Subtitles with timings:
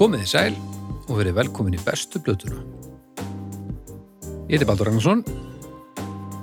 [0.00, 0.54] Komið þið sæl
[1.10, 2.62] og verið velkomin í bestu blötuna.
[4.48, 5.20] Ég heiti Baldur Ragnarsson.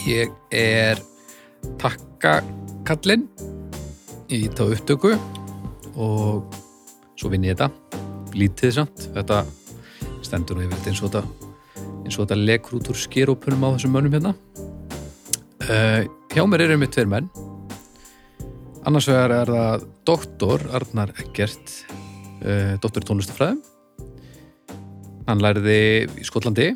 [0.05, 1.01] Ég er
[1.81, 3.25] takkakallinn
[4.29, 5.15] í þá upptöku
[5.97, 6.53] og
[7.17, 7.71] svo vinn ég þetta.
[8.37, 9.09] Lítið samt.
[9.17, 9.41] Þetta
[10.21, 11.49] stendur og ég veit eins og þetta,
[12.05, 14.37] eins og þetta lekur út úr skerópunum á þessum mönnum hérna.
[15.65, 17.33] Uh, hjá mér eru með tveir menn.
[18.85, 21.79] Annars vegar er það doktor Arnar Eggert,
[22.43, 23.61] uh, doktor í tónlistafræðum.
[25.27, 25.79] Hann læriði
[26.21, 26.69] í Skotlandi,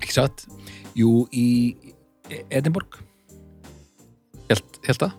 [0.00, 0.44] ekki satt,
[0.94, 1.74] Jú, í
[2.52, 3.00] Edinborg
[4.50, 5.14] held, held það.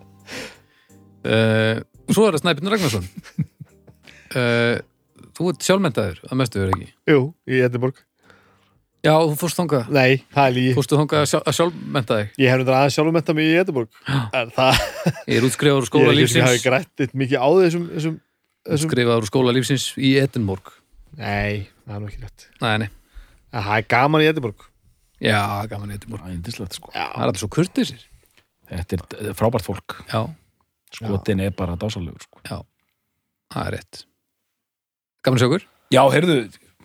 [1.26, 3.08] Uh, og svo er það Snæbjörn Ragnarsson.
[4.38, 4.76] uh,
[5.36, 6.92] þú ert sjálfmentaður, að mestu verið ekki.
[7.12, 8.04] Jú, í Edinborg
[9.06, 12.30] Já, þú fórst þangað, Nei, það er lígi fórstu þangað að, sjálf, að sjálfmenta þig.
[12.42, 14.00] Ég hef aðeins sjálfum metta mig í Edinborg
[15.30, 16.64] Ég er útskrifaður úr skóla sem ég lífsins.
[16.66, 18.16] grætt eitt mikið á þessum, þessum,
[18.66, 20.72] þessum Útskrifaður úr skóla lífsins í Edinborg.
[21.20, 22.90] Nei, það er nú ekki rétt Nei, nei.
[23.56, 24.66] Það er gaman í Edinborg
[25.24, 25.40] Já,
[25.72, 26.26] gaman í Edinborg.
[26.28, 28.02] Ændislegt sko Já, Það er alltaf svo kurtisir.
[28.68, 29.00] Þetta
[29.30, 30.26] er frábært fólk Já,
[30.96, 32.60] Skotin er bara dásalegur sko já,
[33.54, 34.04] það er rétt.
[35.26, 35.66] Gaman okkur.
[35.94, 36.38] Já, heyrðu,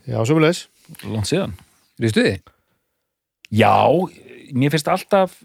[0.06, 0.62] já sömulegis
[1.06, 1.54] langt síðan
[2.00, 2.38] Rístu þið?
[3.50, 3.74] Já,
[4.56, 5.36] mér finnst alltaf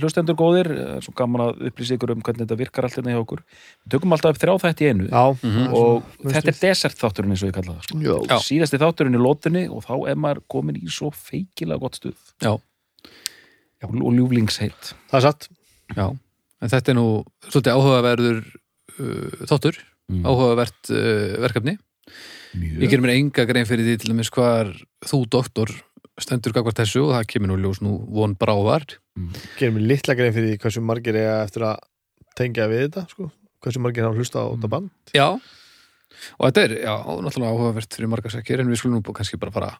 [0.00, 3.20] hlustendur góðir, eh, svo gaman að upplýsa ykkur um hvernig þetta virkar allt hérna hjá
[3.22, 5.66] okkur Við tökum alltaf upp þrjá þætti í einu Já, Mhm.
[5.72, 8.40] og svona, þetta er desert þátturinn eins og ég kalla það sko.
[8.46, 12.54] Síðasti þátturinn í lótunni og þá er maður komin í svo feikilega gott stuð Já.
[13.82, 15.48] Já, og ljúflingsheitt það er satt
[15.96, 16.06] Já,
[16.62, 17.08] en þetta er nú
[17.46, 18.38] svolítið áhugaverður
[18.98, 19.76] uh, þáttur,
[20.10, 20.24] mm.
[20.26, 21.76] áhugavert uh, verkefni.
[22.56, 24.70] Ég Mjög ger mér enga grein fyrir því til dæmis hvar
[25.04, 25.70] þú, doktor,
[26.18, 28.96] stendur gagvart þessu og það kemur nú ljós nú von bráðar.
[29.56, 31.78] Gerum við litla grein fyrir því hversu margir eiga eftir að
[32.36, 33.30] tengja við þetta sko.
[33.64, 34.90] Hversu margir hafa hlusta á þetta band.
[35.16, 35.28] Já,
[36.36, 36.94] og þetta er, já,
[37.24, 39.70] náttúrulega áhugavert fyrir margarsekir, en við skulum nú kannski bara fara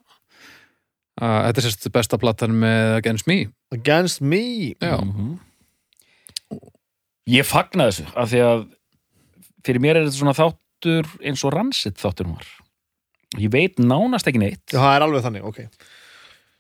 [1.20, 3.38] að þetta er sérst besta platan með Against Me.
[3.72, 4.42] Against me.
[4.80, 5.36] Já, Mhm.
[7.26, 8.60] Ég fagna þessu af því að
[9.66, 12.44] fyrir mér er þetta svona þáttur eins og ransitt þáttur var.
[13.36, 14.62] Ég veit nánast ekki neitt.
[14.70, 15.58] Já, það er alveg þannig, ok.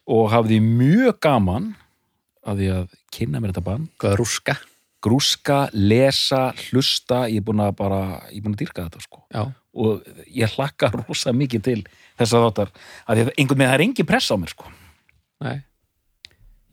[0.08, 1.68] Og hafði mjög gaman
[2.46, 4.56] af því að kynna mér þetta band hvað er rúska?
[5.06, 8.00] grúska, lesa, hlusta ég er búin að bara,
[8.32, 9.42] ég er búin að dýrka þetta sko Já,
[9.76, 11.78] og ég hlakka rosa mikið til
[12.18, 14.72] þess að þáttar af því að einhvern veginn það er engin press á mér sko
[15.46, 15.56] nei.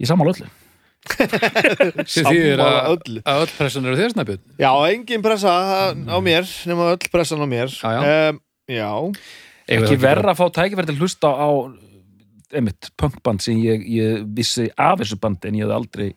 [0.01, 0.49] ég sammála öllu
[2.07, 3.21] Sér þýðir að, öllu.
[3.27, 4.43] að öll pressan eru þér snæpjörn.
[4.63, 5.51] Já, engin pressa
[5.91, 8.29] á mér nema öll pressan á mér Já, já.
[8.31, 8.39] Um,
[8.71, 8.87] já.
[9.67, 11.49] ekki verra að fá tækifæri til að hlusta á
[12.53, 16.11] einmitt punkband sem ég, ég vissi af þessu band en ég hef aldrei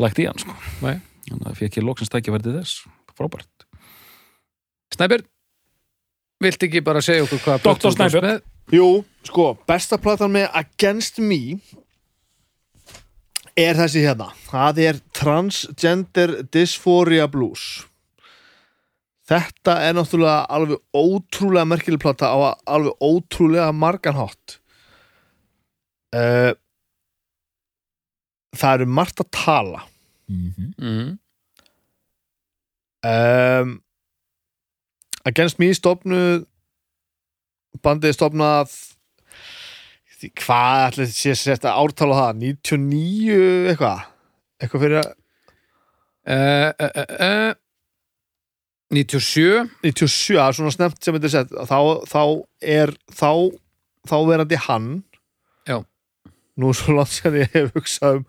[0.00, 0.56] lagt í hann sko.
[0.82, 0.98] Nei.
[1.28, 3.66] þannig að loksins tækifæri til þess frábært
[4.94, 5.24] Snæpjörn,
[6.42, 8.28] viltu ekki bara segja okkur hvað komst Snæbjörn.
[8.28, 8.44] með?
[8.74, 8.88] Jú,
[9.26, 11.58] sko, besta platan með Against Me
[13.54, 17.84] er þessi hérna það er Transgender Dysphoria Blues
[19.28, 24.58] þetta er náttúrulega alveg ótrúlega merkileg plata á alveg ótrúlega margan hátt
[26.14, 26.52] uh,
[28.54, 29.82] það eru margt að tala
[30.30, 30.72] mm -hmm.
[30.78, 31.18] Mm.
[33.04, 33.74] um,
[35.24, 36.44] Against Me stofnuð
[37.82, 38.70] bandið stofnað
[40.20, 44.00] því- hvað sé sérst að ártala það 99 eitthvað
[44.62, 45.12] eitthvað fyrir að
[46.26, 47.54] Uh, uh, uh, uh,
[48.88, 52.22] 97 97, það er svona snemt sem þetta er sett þá, þá
[52.64, 53.28] er þá,
[54.08, 54.86] þá verandi hann.
[56.60, 58.26] Nú svo langt sem ég hef hugsað um,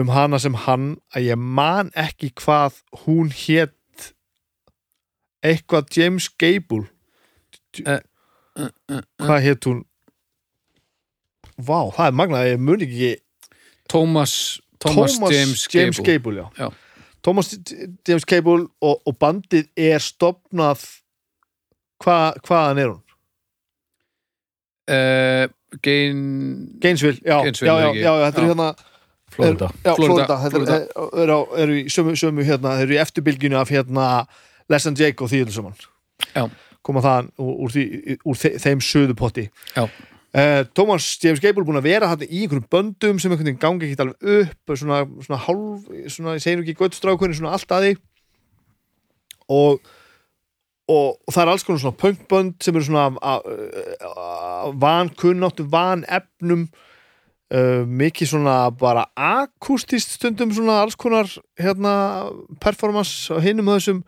[0.00, 3.76] um hana sem hann að ég man ekki hvað hún hét
[5.44, 6.84] eitthvað James Gable
[7.86, 8.00] uh,
[8.58, 9.86] uh, uh, hvað hétt hún
[11.60, 13.08] Vá, það er magnað, ég mun ekki
[13.90, 14.32] Thomas,
[14.80, 16.46] Thomas, James, James Gable, Gable já.
[16.56, 16.70] Já.
[17.20, 17.50] Thomas
[18.08, 20.86] James Gable og, og bandið er stopnað
[22.00, 23.02] hva, hvaðan er hún?
[25.84, 26.22] Gain
[26.82, 28.68] Gainesville, já, Gainesville, já, já, já, þetta er hérna
[29.30, 29.70] Florida.
[29.84, 30.78] já, Florida, Florida, þetta Florida.
[31.22, 34.06] Er, er, eru í sömu, sömu hérna, þeir eru í eftirbylginu af hérna
[34.70, 35.30] Les and Jake og
[36.34, 36.44] Já.
[36.82, 37.84] koma þaðan úr, úr, því,
[38.28, 39.86] úr þe þeim söðupotti Já.
[40.30, 43.88] Uh, Thomas James Gable búin að vera hann í einhverjum böndum sem einhvern veginn gangi
[43.88, 47.96] ekki alveg upp svona, svona hálf, svona, ég segir ekki göttstrákunni, svona allt að því.
[49.50, 49.80] Og,
[50.90, 53.04] og, og það er alls konar svona punkbönd sem eru svona
[54.80, 56.66] vankunnáttu, vanefnum
[57.54, 61.94] uh, mikið svona bara akustist stundum svona alls konar hérna
[62.62, 64.04] performance á hinum þessum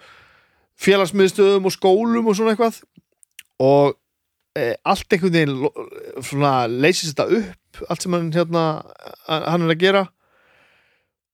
[0.82, 2.80] félagsmiðstöðum og skólum og svona eitthvað.
[3.62, 3.94] Og
[4.58, 8.64] e, allt einhvern veginn svona leysist þetta upp allt sem hann hérna
[9.28, 10.06] hann er að gera.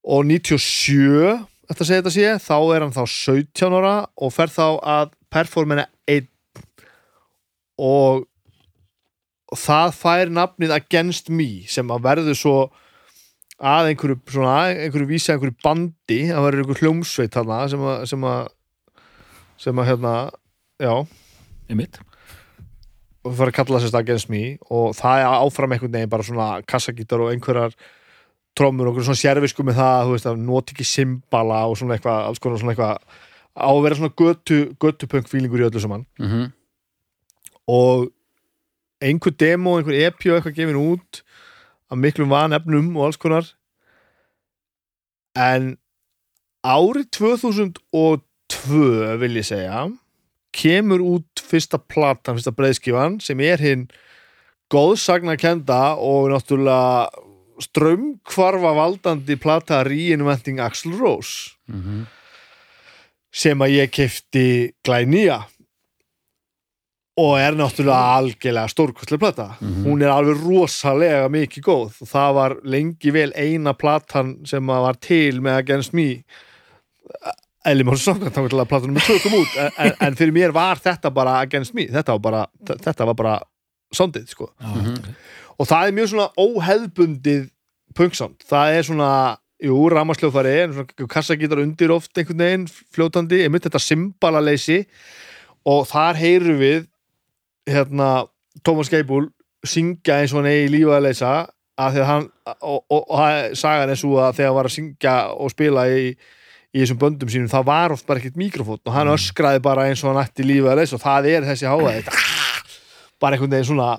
[0.05, 4.67] Og 97 þetta segja þetta sé, þá er hann þá 17 ára og fer þá
[4.81, 6.29] að performina einn.
[7.79, 8.27] Og,
[9.57, 12.57] það fær nafnið Against Me sem að verður svo
[13.59, 18.27] að einhverju svona, einhverju vísa einhverju bandi, það verður einhverju hljómsveit þarna sem að sem
[18.29, 18.53] að,
[19.59, 20.13] sem að hérna,
[20.79, 20.93] já.
[21.69, 21.99] Einmitt.
[23.25, 24.43] Og það fyrir að kalla sérst Against Me.
[24.73, 27.75] Og það er áfram einhvern veginn bara svona kassagítar og einhverjar
[28.57, 32.29] trommur og svona sérvisku með það þú veist að noti ekki symbala og svona eitthvað
[32.29, 33.27] alls konar svona eitthvað
[33.59, 36.07] á að vera svona götu, götupunk fílingur í öllu saman.
[36.23, 36.49] Mm
[37.69, 38.09] og
[39.05, 41.21] einhver demo, einhver EP og eitthvað gefin út
[41.93, 43.47] af miklum vanefnum og alls konar.
[45.37, 45.77] En
[46.67, 48.81] árið 2002
[49.21, 49.85] vil ég segja
[50.59, 53.87] kemur út fyrsta platan, fyrsta breiðskifan sem er hinn
[54.73, 57.28] góðsagna kenda og náttúrulega
[57.61, 62.07] strömmkvarfa valdandi plata Reinventing Axl Rose -hmm.
[63.33, 65.43] sem að ég kefti glænýja
[67.19, 69.85] og er náttúrulega algjörlega stórkostlega plata Mhm.
[69.85, 74.95] hún er alveg rosalega mikið góð og það var lengi vel eina platan sem var
[75.01, 76.23] til með Against Me
[77.67, 80.77] Ellie Mórs Samkvæmt þá að platan nummer 2 kom út en, en, fyrir mér var
[80.77, 83.41] þetta bara Against Me þetta var bara, þetta var bara
[83.95, 84.95] soundið sko Mhm.
[85.59, 87.47] Og það er mjög svona óheðbundið
[87.99, 89.11] punksound, það er svona
[89.65, 94.85] jú, ramasljófari, en svona kassagítar undir oft einhvern veginn, fljótandi einmitt þetta symbalaleysi
[95.67, 96.85] og þar heyrum við
[97.69, 98.27] hérna,
[98.65, 99.29] Tómas Geibúl
[99.67, 101.31] syngja eins og hann eigi lífa að leysa
[101.79, 102.25] að að hann
[102.63, 105.85] og, og, og það- sagan er svo að þegar hann var að syngja og spila
[105.91, 106.09] í,
[106.75, 110.03] í þessum böndum sínum, það var oft bara ekkert mikrofón og hann öskraði bara eins
[110.05, 112.03] og hann ætti lífa að leysa og það er þessi háaði
[113.19, 113.91] bara einhvern veginn svona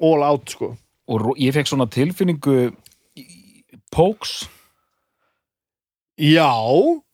[0.00, 0.74] all out sko.
[1.10, 2.70] Og ég fekk svona tilfinningu
[3.90, 4.44] Pokes.
[6.20, 6.52] Já,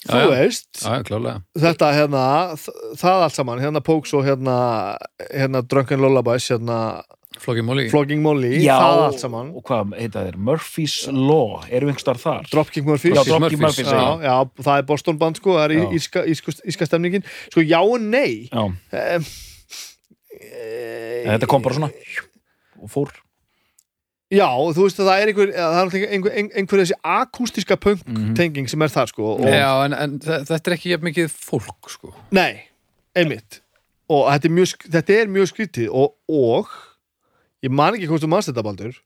[0.02, 0.30] þú já.
[0.32, 0.70] veist.
[0.82, 2.22] Já, þetta hérna,
[2.98, 4.56] það allt saman hérna Pokes og hérna,
[5.30, 6.80] hérna Drunken Lullabies, hérna
[7.38, 7.88] Floggy Molly.
[7.92, 9.48] Flogging Molly, Já, það allt saman.
[9.56, 10.38] og hvað heita þeir?
[10.48, 12.46] Murphy's Law, erum við einhverstaðar þar?
[12.52, 13.12] Dropkick Murphys.
[13.12, 16.88] Dropkick Murphys, Murphys, já, já, það er Boston band sko, það er íska, íska, íska
[16.88, 17.26] stemningin.
[17.50, 18.48] Sko, já og nei.
[18.48, 19.28] Já, um,
[21.26, 21.92] en þetta kom bara svona
[22.82, 23.12] og fór.
[24.34, 28.02] Já, þú veist að það er einhver, það er einhver, einhver, einhver þessi akústiska punk
[28.08, 28.32] Mhm.
[28.34, 31.30] tenging sem er það sko og, Já, en, en þe- þetta er ekki jafn mikið
[31.30, 32.12] fólk sko.
[32.32, 32.64] Nei,
[33.14, 33.60] einmitt.
[34.10, 36.66] Og þetta er mjög, þetta er mjög skrítið og, og
[37.62, 38.98] ég man ekki hvort þú manst þetta baldur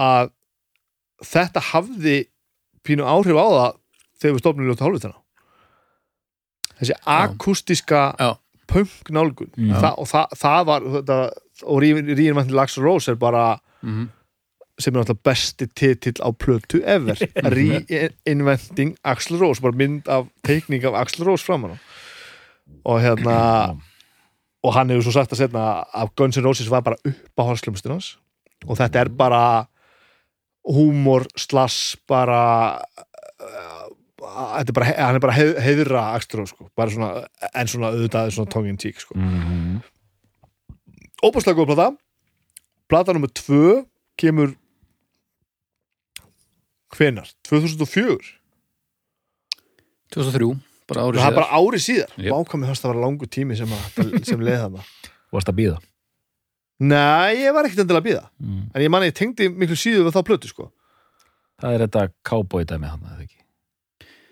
[0.00, 0.30] að
[1.24, 2.16] þetta hafði
[2.84, 3.76] pínu áhrif á það
[4.20, 5.20] þegar við stofnum ljóta hálfvitana
[6.80, 8.02] þessi akústiska
[8.70, 9.50] punk nálgun.
[9.56, 11.16] Þa, og það, það var þetta,
[11.66, 13.52] og Ríðin vantin Lax Rose er bara
[13.82, 14.08] mm
[14.80, 17.18] sem er náttúrulega besti titill á plötu ever.
[17.54, 21.78] Reinventing Axl Rose bara mynd af teikning af Axl Rose framan á.
[22.88, 23.36] Og hérna
[24.64, 27.42] og hann hefur svo sagt að setna að Guns N' Roses var bara upp á
[27.48, 28.14] hálslumstin hans.
[28.66, 29.44] Og þetta er bara
[30.68, 32.42] húmor slass bara
[33.40, 33.86] uh,
[34.20, 37.94] þetta er bara, hann er bara heið, heiðra Axl Rose sko, bara svona en svona
[37.94, 39.16] auðvitað svona tongue in cheek sko.
[39.16, 39.80] Mm
[41.24, 41.88] óbúslega góð plata.
[42.90, 43.82] Plata nummer tvö
[44.20, 44.56] kemur
[46.96, 47.30] hvenar?
[47.48, 48.18] 2004
[50.10, 50.56] 2003,
[50.90, 51.36] bara árið það er síðar.
[51.38, 52.16] bara árið síðar.
[52.18, 52.32] Jep.
[52.34, 54.88] vákvæmi þess að vera langu tími sem, að, sem leið þarna.
[55.30, 55.78] Varst að býða
[56.80, 58.60] nei, ég var ekkert endilega að býða mm.
[58.72, 60.70] en ég manni, ég tengdi miklu síður við þá plötu sko.
[61.60, 63.36] Það er þetta cowboy dæmi hann, eða ekki?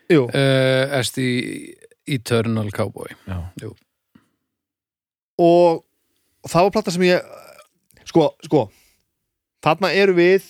[0.09, 1.27] Jú, uh, Esti
[2.09, 3.13] Eternal Cowboy.
[3.29, 3.69] Já,
[5.45, 5.85] og
[6.51, 7.33] það var plata sem ég
[8.09, 8.67] sko, sko
[9.65, 10.47] þarna eru við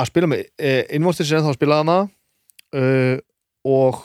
[0.00, 1.98] að spila með eh, Inmostir sem þá að spila hana
[2.76, 3.16] uh,
[3.68, 4.00] og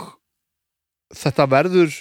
[1.15, 1.93] þetta verður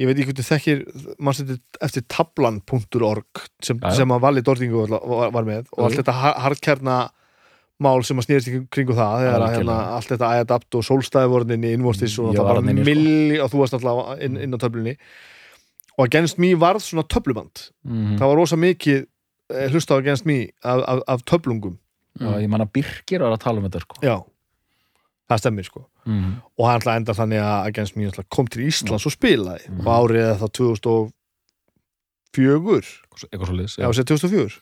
[0.00, 0.82] ég veit ekki hvernig þekkir
[1.20, 6.14] mannst þetta eftir tablan.org sem, sem að Valli Dordingu var, var, með og allt þetta
[6.16, 6.98] har- hardkjarna
[7.80, 10.84] mál sem að snýrist í kringu það þegar að hérna, allt þetta æðadapt og
[11.56, 12.88] inn í Inmostis og það var sko.
[12.90, 14.96] milli og þú varst alltaf inn, inn á töflunni
[16.00, 17.66] og Against Me varð svona töfluband.
[17.84, 18.16] Mm.
[18.16, 21.76] það var rosa mikið eh, hlusta á Against Me af, af, af töflungum.
[22.20, 24.00] Já, ég man að Birkir var að tala um þetta sko.
[24.02, 24.16] já,
[25.30, 25.84] það stemmir sko.
[26.08, 26.32] Mm.
[26.58, 29.84] og hann ætla enda þannig að Against Me kom til Íslands og spilaði Mhm.
[29.86, 31.12] og árið er það 2004
[33.30, 34.60] Eitthvað svo liðs já, sér 2004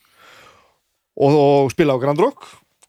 [1.18, 2.44] og, og spilaði á Grand Rock.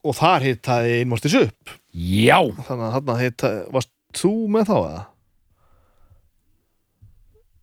[0.05, 1.71] Og þar hittaði Inmostis upp.
[1.91, 5.01] Já, þannig að þarna hittaði, varst þú með þá eða?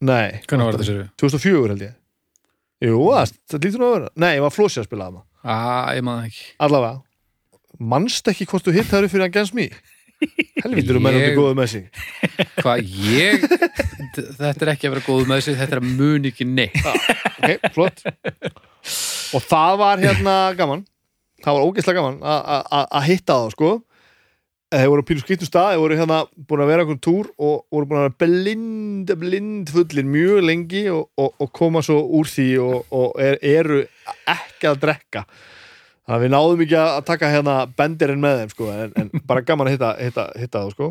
[0.04, 1.04] Nei, Hvernig var þetta sér?
[1.22, 1.94] 2004 held ég.
[2.84, 4.10] Jú, það, það lítur nú að vera.
[4.20, 5.56] Nei, ég var flósi að spila það Á,
[5.96, 6.42] ég maður ekki.
[6.66, 7.02] Allavega
[7.92, 9.66] Manst ekki hvort þú hitt það upp fyrir Against Me?
[10.64, 11.88] Helvítur um mennandi Ég- góðu með sig.
[12.62, 13.42] Hvað, ég?
[14.16, 16.78] Þetta er ekki að vera góð með þessi Þetta er að mun ekki neitt.
[17.36, 18.00] Ok, flott.
[19.36, 20.86] Og það var hérna gaman.
[21.44, 23.70] Það var ógeðslega gaman að hitta þá sko
[24.76, 26.18] Þeir voru á pínu skýttum stað Þeir voru hérna
[26.48, 30.82] búin að vera einhvern túr og voru búin að vera blind, blind fullir mjög lengi
[30.92, 33.82] og, og, og koma svo úr því og, og er, eru
[34.28, 35.24] ekki að drekka.
[36.06, 39.44] Þannig að við náðum ekki að taka hérna bendirinn með þeim sko en, en bara
[39.46, 40.90] gaman að hitta, hitta, hitta þá sko.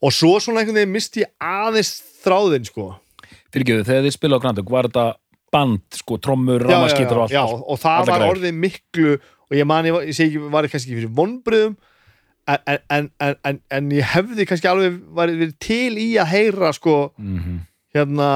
[0.00, 2.94] Og svo svona einhvern veginn misti ég aðeins þráðinn sko.
[3.50, 5.04] Fyrir ekki, þegar þið spila á Granduk, var þetta
[5.50, 9.14] band, sko, trommur, ramaskítar og allt já, og það var orðið miklu
[9.50, 11.76] og ég man, ég, segi ekki, var ég kannski fyrir vonbriðum
[12.50, 13.10] en, en,
[13.46, 17.60] en, en, ég hefði kannski alveg verið til í að heyra sko Mhm.
[17.94, 18.30] hérna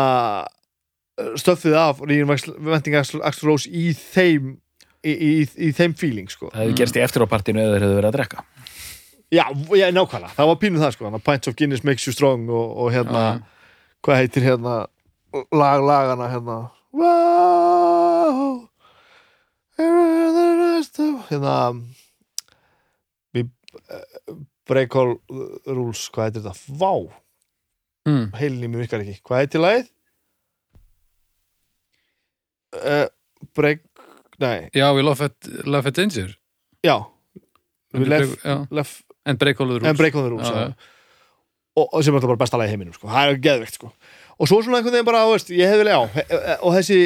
[1.38, 4.56] stöffið af vending Axl Rose í þeim
[5.04, 5.32] í, í,
[5.68, 6.48] í þeim feeling sko.
[6.50, 8.44] Það hefði gerst í eftirápartinu eða þeir hefðu verið að drekka.
[9.34, 9.44] Já,
[9.78, 12.92] já, nákvæmlega, það var pínuð það sko Pints of Guinness makes you strong og, og
[12.94, 13.22] hérna,
[14.04, 14.74] hvað heitir hérna
[15.54, 16.58] lag lagana hérna.
[16.94, 18.68] Wow
[19.76, 21.56] Here the of hérna
[23.34, 23.44] we
[23.90, 24.34] uh,
[24.68, 25.16] break all
[25.66, 26.76] rules, hvað heitir þetta?
[26.80, 26.92] Vá,
[28.08, 28.28] mm.
[28.40, 29.90] heilin í mér virkar ekki hvað heitir lagið?
[32.74, 33.06] Uh,
[33.54, 33.84] break
[34.42, 36.34] nei, Já, it, love it danger
[36.82, 37.04] já
[38.42, 38.66] já.
[38.70, 40.74] left En break all the rules en break on the rules Já, já.
[41.76, 43.08] og, og sem er alltaf bara besta lagi í heiminum sko.
[43.08, 43.92] það er geðvegt sko.
[44.38, 46.04] og svo svona einhvern veginn bara veist, ég hefði vilja á
[46.60, 46.98] og þessi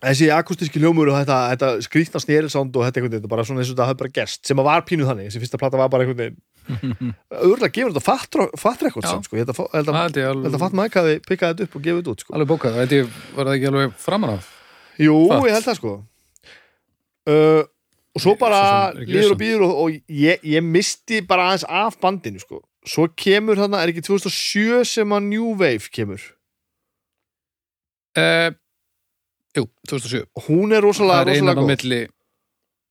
[0.00, 3.72] þessi akustíski hljómur og þetta, þetta skrýtna snérisánd og þetta einhvern veginn bara svona eins
[3.72, 6.06] og þetta hafði bara gerst sem að var pínuð þannig, þessi fyrsta plata var bara
[6.06, 6.38] einhvern veginn
[7.40, 11.52] auðvitað gefur þetta fattrekord samt sko, ég held að, að, að fatt maður hafi pikkað
[11.52, 12.34] þetta upp og gefið þetta út sko.
[12.36, 12.80] alveg bókað.
[12.94, 14.48] Ég, var það ekki alveg framan af?
[15.00, 15.46] Jú, Fatt.
[15.48, 15.92] ég held það sko.
[17.30, 17.62] Uh,
[18.16, 18.62] og svo bara
[18.94, 22.62] ekki líður og býður og, og ég, ég misti bara aðeins af bandinu sko.
[22.88, 26.22] Svo kemur þarna, er ekki 2007 sem að New Wave kemur?
[28.18, 28.50] Eh,
[29.56, 31.66] Jú, 2007 hún er rosalega, Það er rosalega góð.
[31.72, 32.00] milli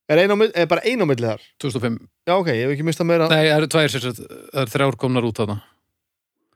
[0.10, 1.42] er, ein á, milli- er bara ein á milli þar?
[1.64, 3.26] 2005 já ok, ég hef ekki mistað meira.
[3.32, 5.58] Nei, það eru tvær sér Það eru þrjár komnar út þarna.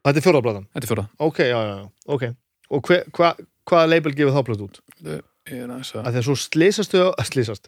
[0.03, 2.23] Þetta er fjóraðblatan, Þetta er fjóra ok, já, já, já, ok.
[2.73, 3.29] Og hve, hva,
[3.69, 4.77] hvaða label gefið þá plötu út?
[5.03, 6.35] Ég er aðeins að að því að svo
[7.03, 7.65] á- slýsast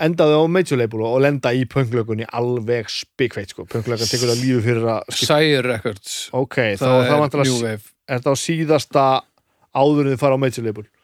[0.00, 4.62] endaðu á major label og lenda í pönglökunni alveg spikveit sko, pönglökan tekur það lífi
[4.64, 6.30] fyrir að Sire Records.
[6.32, 7.16] Ok, Það er það er
[7.66, 7.82] Wave.
[8.08, 9.04] er þetta á síðasta
[9.74, 10.94] áður en þið fara á major label geta ekki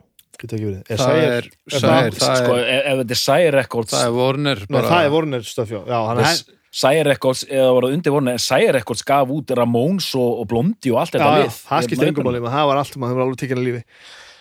[0.00, 4.62] verið er Það er, er Sko, er, ef þetta er Sire Records það er Warner
[4.68, 6.42] það er Warner stöf, já, já hann er
[6.74, 10.48] Sire Records, eða var það undir vorna en Sire Records gaf út Ramones og, og
[10.50, 11.58] Blondi og allt þetta lið.
[11.68, 13.82] það skiptir engum máli það var allt, maður alveg tekið að lífi.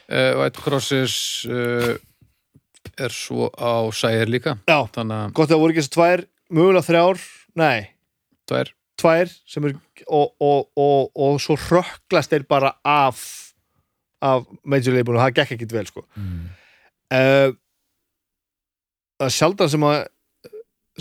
[0.04, 1.92] Uh, White Crosses uh,
[2.98, 4.58] er svo á Sire líka
[5.38, 7.22] gott að það voru ekki þessi tvær mögulega þrjár,
[7.62, 7.78] nei.
[8.54, 13.22] Er tvær sem er og, og, og, og svo rökklast þeir bara af
[14.24, 16.50] af major label og það gekk ekkit vel sko Mm.
[17.14, 17.50] uh,
[19.20, 19.98] það er sjaldan sem að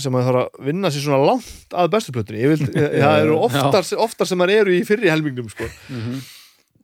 [0.00, 2.62] sem að það þarf að vinna sér svona langt að bestu plötunni ég vil,
[3.04, 5.66] það eru oftar, oftar sem það eru í fyrri helmingnum sko.
[5.68, 6.18] mm -hmm.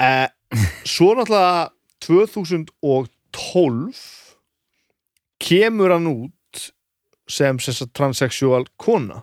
[0.08, 0.28] uh,
[0.84, 1.70] svo náttúrulega
[2.04, 4.02] 2012
[5.38, 6.72] kemur hann út
[7.28, 9.22] sem, sagt transsexual kona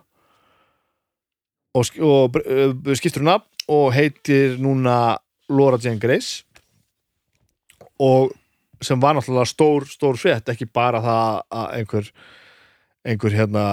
[1.76, 5.18] og, og uh, skiptur hún nafn og heitir núna
[5.50, 6.45] Laura Jane Grace
[8.00, 8.34] og
[8.84, 12.10] sem var náttúrulega stór, stór frétt, ekki bara það að einhver
[13.06, 13.66] einhver hérna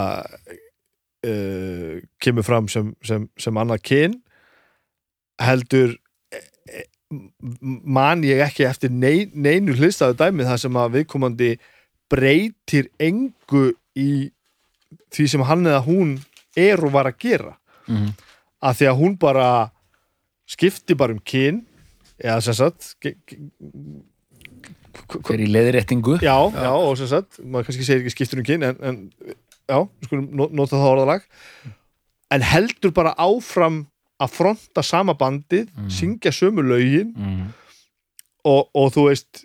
[1.26, 4.19] uh, kemur fram sem, sem, sem annað kyn
[5.43, 5.95] heldur
[6.33, 6.85] eh,
[7.62, 11.50] man ég ekki eftir nei, neinu hlistaðu dæmi það sem að viðkomandi
[12.12, 14.31] breytir engu í
[15.12, 16.14] því sem hann eða hún
[16.57, 17.57] er og var að gera
[17.88, 18.12] Mhm.
[18.62, 19.47] að því að hún bara
[20.47, 21.64] skipti bara um kyn
[22.23, 22.93] eða sem sagt
[25.12, 28.66] Hver í leðréttingu já, já, og sem sagt maður kannski segir ekki skiptur um kyn
[28.68, 28.99] en, en
[29.70, 31.26] já, við skulum no- nota það orðalag.
[32.32, 33.82] En heldur bara áfram
[34.22, 37.42] að fronta sama bandið syngja sömu lögin mm.
[38.49, 39.42] og, og þú veist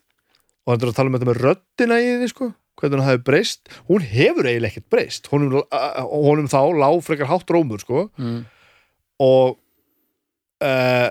[0.68, 3.24] og þetta er að tala um þetta með röddina í því sko hvernig hún hafi
[3.26, 5.30] breyst, hún hefur eiginlega ekkert breyst.
[5.32, 5.64] Honum,
[6.12, 8.04] honum þá lá frekar hátt rómur sko.
[8.22, 8.44] Mm.
[9.18, 9.56] og
[10.62, 11.10] uh,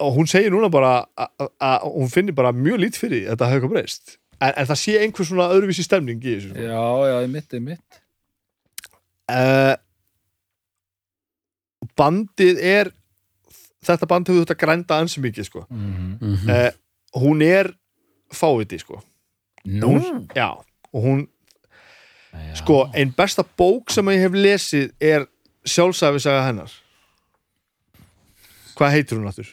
[0.00, 3.30] og hún segir núna bara að- að hún finnir bara mjög lít fyrir því að
[3.36, 6.60] þetta hafi eitthvað breyst en, en það sé einhver svona öðruvísi stemning í þessu sko.
[6.60, 8.00] Já, já, í mitt, í mitt
[9.32, 9.76] uh,
[11.96, 12.90] bandið er
[13.86, 15.64] þetta band hefur þetta grænda ansi mikið sko.
[15.70, 16.18] Mhm.
[16.20, 16.50] Mhm.
[16.50, 16.70] eh,
[17.16, 17.72] hún er
[18.34, 19.00] fáviti sko.
[19.64, 19.98] Nú?
[19.98, 20.50] Hún- já,
[20.92, 21.28] og hún
[22.32, 22.54] Já.
[22.60, 25.26] sko, einn besta bók sem ég hef lesið er
[25.64, 26.70] sjálfsæfisaga hennar
[28.76, 29.46] hvað heitir hún aftur?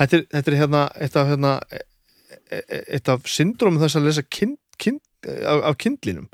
[0.00, 4.06] Þetta er, þetta er hérna eitt af, hérna, e- e- eitt af syndrómum þess að
[4.08, 6.28] lesa kind, kind, af, af kindlinum.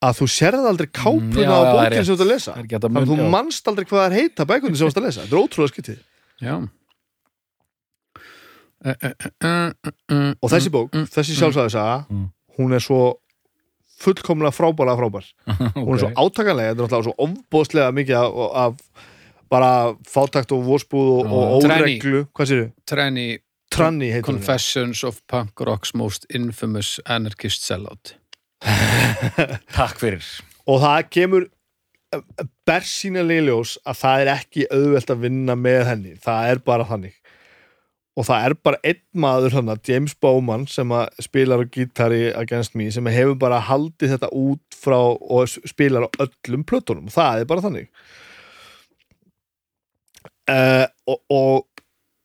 [0.00, 2.52] Að þú sérð aldrei kápuna Mm, á bókinu sem þú ert að lesa.
[2.56, 3.28] Þannig að mun- þú já.
[3.34, 5.72] manst aldrei hvað það er heita bækunni sem þú ert að lesa, þetta er ótrúlega
[5.74, 5.98] skyttið
[6.40, 6.54] Já.
[8.84, 12.28] Eh, eh, eh, og þessi bók, þessi sjálfsæfisaga Mm.
[12.58, 13.18] hún er svo
[13.98, 15.26] fullkomlega frábæla frábær.
[15.74, 18.74] Hún er svo átakanlega, þetta er náttúrulega svo ofbóðslega mikið af, af
[19.50, 21.98] bara fátakt og vorspúð og, og Trenny.
[21.98, 22.24] óreglu.
[22.36, 23.28] Hvað sér Trenny
[23.72, 24.38] Tranny heitir hún.
[24.38, 28.14] Confessions of Punk Rock's Most Infamous Anarchist Sellout.
[29.78, 30.24] Takk fyrir.
[30.68, 31.48] Og það kemur
[32.68, 36.14] bersýnilegi ljós að það er ekki auðvelt að vinna með henni.
[36.24, 37.18] Það er bara þannig.
[38.18, 42.74] Og það er bara einn maður þannig, James Bowman sem að spilar á gítari Against
[42.74, 47.06] Me sem hefur bara haldið þetta út frá og spilar á öllum plötunum.
[47.06, 47.92] Og það er bara þannig
[50.52, 51.82] uh, og, og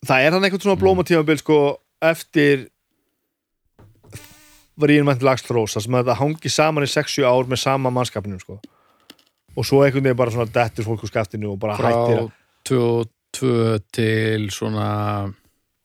[0.07, 1.59] það er hann eitthvað svona blómatímabil sko
[2.03, 2.67] eftir
[4.79, 8.41] var ég einmitt lagstrósa sem að þetta hangi saman í 60 ár með sama mannskapnum
[8.41, 8.57] sko
[9.53, 12.31] og svo einhvern veginn bara svona dettur fólk úr skaftinu og bara hættir frá að
[12.65, 14.89] 22 til svona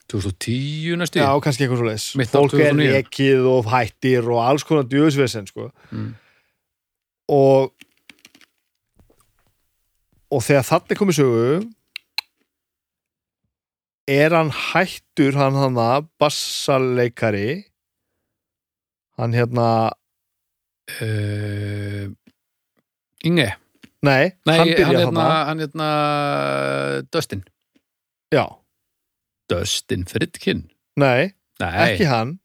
[0.09, 1.90] 2010 næstu Já, kannski eitthvað svo
[2.33, 2.92] á Fólk er 2009.
[3.02, 5.68] ekið og hættir og alls konar djöðsvesen sko.
[5.92, 6.14] Mm.
[7.29, 7.74] og
[10.29, 11.51] og þegar er komið sögu
[14.09, 17.49] er hann hættur hann hann að bassaleikari?
[19.18, 19.68] Hann hérna
[21.03, 22.05] uh,
[23.27, 23.49] Inge?
[24.07, 25.88] Nei, Nei, hann hann, byrja hérna, hann hann hérna
[27.11, 27.40] Dustin.
[28.31, 28.44] Já,
[29.51, 30.68] Dustin Fridkin
[31.01, 32.37] nei, Nei, ekki hann.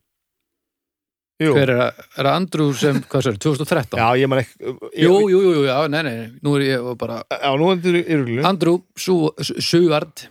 [1.42, 2.02] Jú, hver er það?
[2.22, 4.00] Er Andrew sem, hvað sér, 2013?
[4.00, 7.50] já, ég man ekki Jú, jú, jú, já, nei, nei, nú er ég bara já,
[7.60, 10.28] nú er þetta Andrew Su- Suard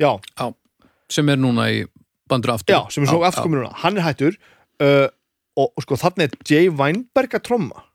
[0.00, 0.46] já, já,
[1.12, 1.84] sem er núna í
[2.30, 2.74] bandur aftur.
[2.74, 3.70] Já, sem er svo núna.
[3.82, 4.36] Hann er hættur
[4.80, 5.06] uh,
[5.58, 7.86] og, og sko þannig er Jay Weinberg að tromma.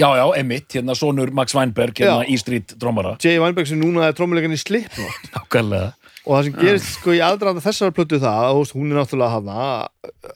[0.00, 2.30] Já, já, emitt, hérna sonur Max Weinberg hérna Já.
[2.32, 5.26] í strít drómara Jay Weinberg sem núna er trommuleikan í Slipknot.
[5.34, 5.90] Nákvæmlega.
[6.24, 9.66] Og það sem gerist sko í aðdraðanda þessara plötu það veist, hún er náttúrulega hana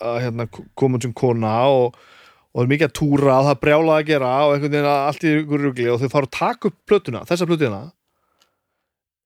[0.01, 0.47] að hérna
[0.81, 4.09] koma sem kona og, og það er mikið að túra og það er brjálað að
[4.11, 6.79] gera og einhvern veginn að allt í ykkur rugli og þau fara að taka upp
[6.91, 7.83] plötuna, þessa plötu hérna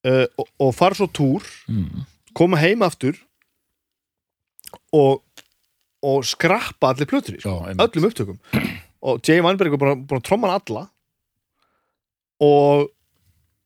[0.06, 2.04] uh, og, og fara svo túr mm.
[2.38, 3.18] koma heim aftur
[4.94, 5.24] og
[5.98, 7.56] og skrappa allir plötunni sko.
[7.66, 8.38] Já, öllum upptökum
[9.02, 10.84] og Jay Weinberg var búin, að tromma hann alla
[12.44, 12.88] og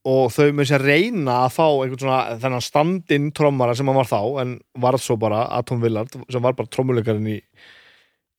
[0.02, 4.08] og þau með sér reyna að fá einhvern svona þennan standinn trommara sem hann var
[4.10, 7.38] þá en varð svo bara Atom Willard sem var bara trommuleikarinn í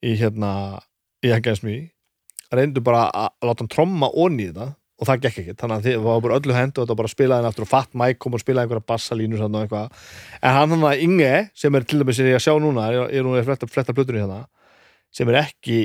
[0.04, 0.82] í hérna
[1.24, 1.32] í
[1.64, 1.78] Me
[2.52, 4.74] reyndu bara að láta hann tromma onni í þetta
[5.04, 7.10] og það gekk ekkert, þannig að þið var bara öllu hendu og þetta var bara
[7.10, 10.06] að spila henni aftur og Fat Mike kom og spilaði einhverja bassalínu og eitthvað.
[10.40, 13.28] En hann hann að Inge sem er til dæmis sem ég að sjá núna, er
[13.28, 14.46] nú að fletta, fletta plötunni hérna,
[15.14, 15.84] sem er ekki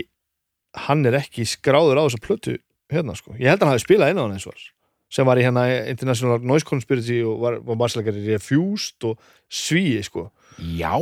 [0.87, 2.59] hann er ekki skráður á þessa plötu
[2.93, 4.67] hérna sko, ég held að hann hafi spilað inn á hann eins og var,
[5.13, 10.29] sem var í hérna International Noise Conspiracy og var, var bassleikari Refused og Svíi sko.
[10.77, 10.95] Já,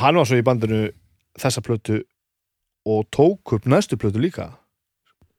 [0.00, 0.86] hann var svo í bandinu
[1.40, 2.00] þessa plötu
[2.88, 4.50] og tók upp næstu plötu líka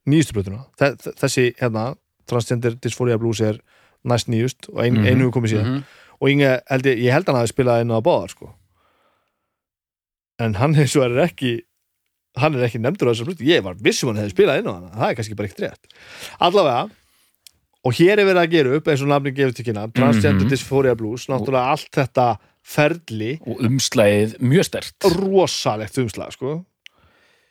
[0.08, 1.96] nýjustu þe- þessi hérna
[2.28, 3.60] Transgender Dysphoria Blues er
[4.06, 5.66] næst nýjust og ein, Mhm, einu hefur komið síðan.
[5.74, 5.84] Mhm.
[6.22, 8.54] og Inge, held ég, ég held hann hafi spilað inn á báðar sko.
[10.40, 11.62] En hann eins og er ekki
[12.42, 13.46] hann er ekki nefndur á þessar plötu.
[13.46, 15.92] Ég var vissum hann hefði spilað inn á hann það er kannski bara ekkert rétt.
[16.42, 16.90] Allavega
[17.86, 20.50] og hér er verið að gera upp eins og nafni gefur til kynna Transgender Mhm.
[20.50, 21.28] Dysphoria Blues.
[21.28, 22.28] Náttúrulega allt þetta
[22.64, 26.66] ferli og umslæðið mjög stert rosalegt umslag sko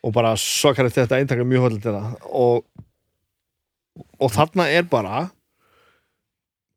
[0.03, 2.65] og bara svakalegt þetta eintaka mjög höllið þetta og,
[4.19, 5.29] og þarna er bara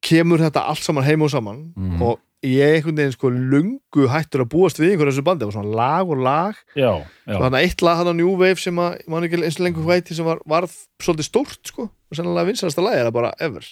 [0.05, 1.65] kemur þetta allt saman heim og saman.
[1.75, 2.01] Mhm.
[2.05, 5.55] og ég einhvern veginn sko lungu hættur að búast við einhverju þessu bandi, það var
[5.55, 6.59] svona lag og lag.
[6.77, 6.91] Já,
[7.25, 9.65] já, þannig eitt lag hann á New Wave sem að, ég man ekki eins og
[9.65, 11.88] lengur hvað heiti sem var, varð svolítið stórt sko.
[11.89, 13.65] Og sannlega vinsalasta lag er það bara ever.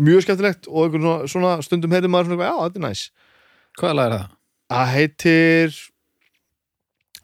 [0.00, 3.04] Mjög skemmtilegt og einhvern svona, svona stundum heitir maður svona, já, þetta er næs
[3.78, 4.34] Hvaða lag er það?
[4.72, 5.78] Það heitir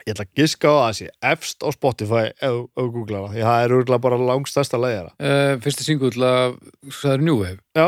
[0.04, 3.32] ég ætla að giska á að það sé efst á Spotify ef þú googlar það,
[3.38, 5.12] því það er örgulega bara langstæsta lægjara.
[5.16, 6.58] Uh, fyrsti singull af,
[7.00, 7.86] það er New Wave Já,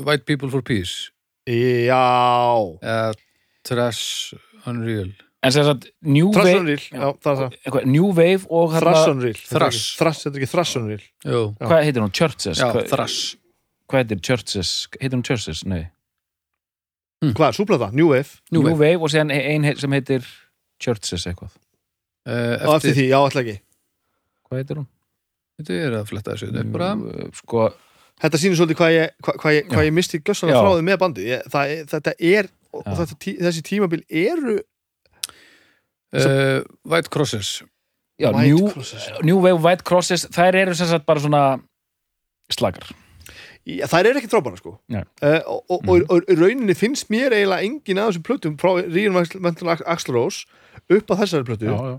[0.00, 1.10] White People for Peace
[1.46, 2.00] já
[2.82, 3.14] eða
[3.66, 4.34] Trash
[4.66, 5.12] Unreal
[5.46, 8.72] En sem sagt, New Thrash Wave Unreal, já, það er það eitthvað, New Wave og
[8.72, 9.82] Thrash hérna, Unreal Thrash.
[10.00, 11.04] Thrash, þetta er ekki Thrash Unreal
[11.60, 12.14] hvað heitir hún?
[12.16, 12.58] Churches?
[12.58, 13.18] já, Hvað- Thrash
[13.86, 15.60] hvað heitir Churches, heitir hún Churches?
[15.68, 15.84] Nei,
[17.24, 17.88] Hvað, súplata?
[17.96, 18.40] New Wave?
[18.52, 18.80] New New Wave.
[18.96, 20.26] Wave og síðan ein sem heitir
[20.82, 21.54] Churches eitthvað,
[22.28, 23.56] uh, Og eftir því, já, alltaf ekki.
[24.46, 24.86] Hvað heitir hún?
[25.56, 27.66] Þetta er að fletta þessu er bara, Uh, sko,
[28.16, 30.60] Þetta sýnir svolítið hvað ég, hvað, hvað ég, hvað ég misti gjössalega Já.
[30.64, 31.26] frá því með bandið.
[31.28, 32.46] Ég, það, Þetta er,
[32.86, 34.54] þetta, tí, þessi tímabil eru
[36.16, 37.50] uh, White Crosses.
[38.16, 39.08] Já, White New, Crosses.
[39.22, 41.42] New Wave White Crosses þær eru sem sagt bara svona
[42.52, 42.88] slagar
[43.66, 45.00] Já, þær eru ekki drábara sko uh,
[45.50, 49.72] og, og, og, og í rauninni finnst mér eiginlega engin af þessum plötum frá Reinvental
[49.74, 50.46] Axl Rose
[50.86, 51.96] upp að þessari plötu já.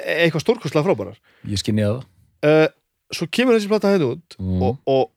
[0.00, 1.18] eitthvað stórkostlega frábærar
[1.50, 2.00] ég skinni það
[2.48, 2.70] uh,
[3.12, 4.64] svo kemur þessi plata hérna út mm.
[4.64, 5.12] og, og,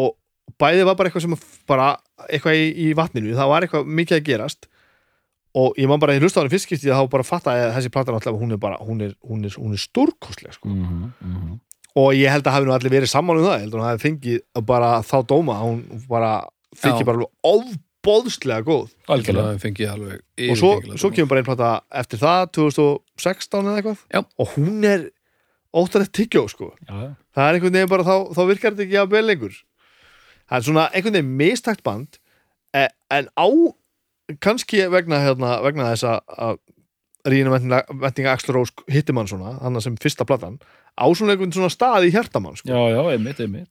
[0.00, 1.36] og bæði var bara eitthvað sem
[1.68, 1.90] bara
[2.30, 4.70] eitthvað í, í vatninu það var eitthvað mikið að gerast
[5.56, 7.76] og ég man bara að ég hlusta á hann fyrst skipti þá bara fatta að
[7.76, 10.68] þessi plata náttúrulega hún er er, er, er stórkostlega sko.
[10.68, 11.60] mm -hmm.
[11.96, 13.88] Og ég held að hafi nú allir verið saman um það ég held að hún
[13.88, 16.32] hafi fengið bara þá dóma hún bara
[16.76, 17.08] fengið Já.
[17.08, 18.90] bara alveg ofbóðslega góð
[19.94, 21.70] alveg og svo, svo kemur bara einn plata
[22.02, 24.20] eftir það 2016 eða eitthvað Já.
[24.22, 25.08] og hún er
[25.76, 27.08] óttalegt tyggjó sko já, já.
[27.36, 29.56] það er einhvern veginn bara þá, þá virkar þetta ekki að vel lengur
[30.46, 32.20] það er svona einhvern veginn mistakt band
[32.76, 33.46] eh, en á
[34.42, 36.56] kannski vegna, hérna, vegna þess að- að
[37.26, 40.58] Rína Vendinga Axl Rós hitti mann svona, hann sem fyrsta platan
[40.96, 42.68] á svona stað í hjartamann sko.
[42.70, 43.70] já, já, einmitt, einmitt.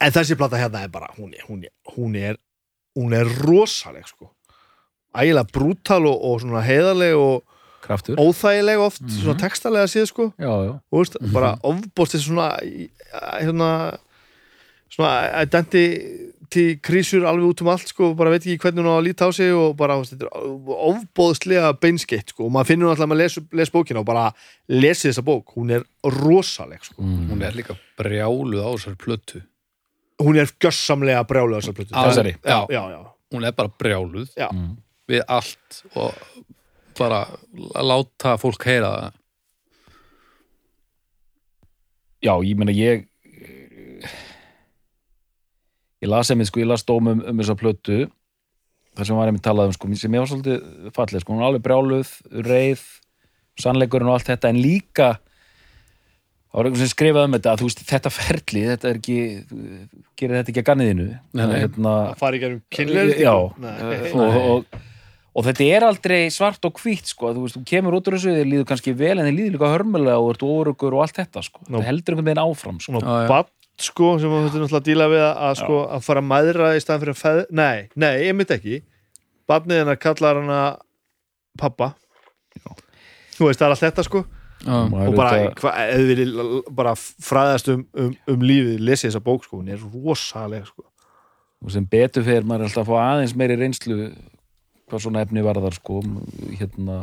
[0.00, 2.36] En þessi plata hérna er bara hún er, hún er, hún er,
[2.98, 4.30] hún er rosaleg sko.
[5.16, 7.42] Ægilega brútal og, og svona heiðarleg og
[7.82, 8.16] kraftur.
[8.16, 9.18] óþægileg oft, Mhm.
[9.22, 10.32] svona textalega séð sko.
[10.38, 12.48] Já, já, og veist, bara ofbóst þessi svona
[13.42, 13.98] hérna
[14.92, 16.32] svona identity
[16.84, 19.30] krísur alveg út um allt sko, bara veit ekki hvernig hún á að líta á
[19.34, 23.72] sig og bara, er ofbóðslega beinskeitt sko, og maður finnur alltaf að maður les, les
[23.72, 24.24] bókina og bara
[24.72, 25.86] lesi þessa bók, hún er
[26.18, 27.24] rosaleg sko, mm.
[27.32, 29.42] Hún er líka brjáluð á þessari plötu.
[30.22, 31.96] Hún er gjössamlega brjálega þessar plötu.
[31.96, 32.34] Á þessari?
[32.40, 33.00] já, já, já,
[33.32, 34.48] Hún er bara brjáluð já.
[34.52, 34.76] Mm.
[35.08, 36.12] við allt og
[36.98, 37.24] bara
[37.80, 39.18] láta fólk heyra það.
[42.22, 43.08] Já, ég meina ég
[46.02, 48.04] ég las einmitt sko, ég las dóm um, um þessa plötu
[48.92, 51.48] þar sem var einmitt talað um sko, sem ég var svolítið fallið, sko, hún er
[51.48, 52.14] alveg brjáluð
[52.48, 52.86] reið,
[53.62, 55.10] sannleikurinn og allt þetta en líka
[56.52, 59.18] það var einhvern sem skrifaði um þetta að þú veist, þetta ferli, þetta er ekki
[60.20, 61.06] gerir þetta ekki að ganniðinu
[61.40, 63.72] hérna, að fara í gerum kynleir já, Nei.
[64.12, 64.76] og, og,
[65.32, 68.36] og þetta er aldrei svart og hvítt sko, þú veist, þú kemur út úr þessu
[68.36, 71.22] þið líður kannski vel en þið líður líka hörmulega og þú ert órugur og allt
[71.22, 71.78] þetta sko, Nú.
[71.78, 73.00] það heldur einhvern veginn áfram sko.
[73.00, 73.40] svona
[73.72, 76.28] Badd sko sem við höfum náttúrulega að díla við að, að, sko, að fara að
[76.28, 78.78] mæðra í staðan fyrir að feð nei, nei, ég myndi ekki.
[79.50, 80.60] Badnið hennar kallar hana
[81.58, 81.94] pappa
[83.36, 84.22] þú veist, það er allt þetta sko.
[84.62, 89.22] Maður og bara, hva, eða við vil bara fræðast um, um, um lífið, lesið þessa
[89.24, 90.86] bók sko, hún er rosalega sko.
[91.62, 93.98] Og sem betur fyrir maður er alltaf að fá aðeins meiri reynslu
[94.90, 96.02] hvað svona efni varðar sko,
[96.60, 97.00] hérna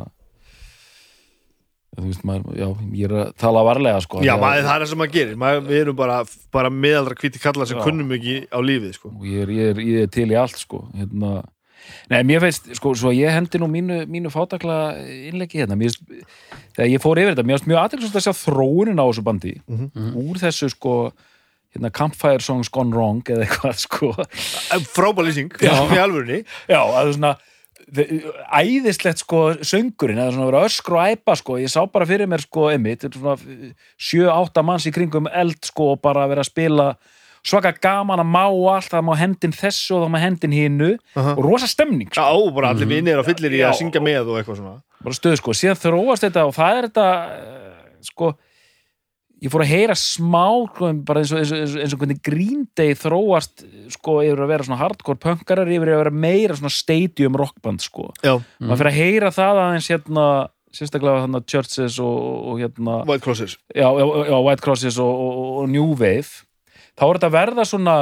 [1.98, 4.90] þú veist maður, já, ég er að tala varlega sko, já, maður, það er það
[4.92, 5.38] sem maður gerir.
[5.42, 6.18] Maður, við erum bara,
[6.54, 7.84] bara meðaldra hvíti kallar sem Já.
[7.88, 9.14] kunnum ekki á lífið sko.
[9.18, 11.40] Og ég er, ég, er, ég er til í allt sko hérna.
[12.12, 14.78] Nei, mér finnst, sko, svo ég hendi nú mínu, mínu fátakla
[15.32, 15.78] innleggi hérna.
[15.80, 16.30] Mér finnst,
[16.78, 19.56] þegar ég fór yfir þetta, mér finnst mjög aðeinsvægt að sjá þróunin á þessu bandi.
[19.66, 20.14] Mhm.
[20.20, 20.96] úr þessu, sko
[21.74, 24.14] hérna, Campfire Songs Gone Wrong eða eitthvað, sko.
[24.94, 25.74] Frábær lýsing, Já.
[25.90, 26.44] í alvörunni.
[26.70, 27.34] Já, að er svona
[27.90, 31.58] æðislegt, sko, söngurinn eða svona vera öskru og æpa, sko.
[31.62, 33.16] Ég sá bara fyrir mér, sko, einmitt er
[33.98, 36.90] sjö, átta manns í kringum eld, sko, og bara vera að spila
[37.46, 40.92] svaka gaman að má allt, það má hendin þessu og það má hendin hinu.
[41.16, 41.38] Aha.
[41.38, 42.22] og rosa stemning, sko.
[42.22, 43.70] Já, bara allir vinnir og fyllir í Já.
[43.72, 44.76] að syngja með og eitthvað svona.
[45.00, 47.08] Bara stöð sko, síðan þróast þetta og það er þetta
[47.40, 47.76] eh,
[48.10, 48.34] sko
[49.40, 52.68] ég fór að heyra smá sko, bara eins og, eins og, eins og, hvernig Green
[52.78, 57.38] Day þróast sko yfir að vera svona hardcore punkarar yfir að vera meira svona stadium
[57.40, 60.28] rockband sko, já, maður fyrir að heyra það aðeins hérna,
[60.76, 62.22] sérstaklega þarna Churches og,
[62.52, 63.58] og, hérna White Crosses.
[63.74, 66.46] Já, já, já, White Crosses og, og, og New Wave.
[67.00, 67.96] Þá er þetta að verða svona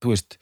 [0.00, 0.36] þú veist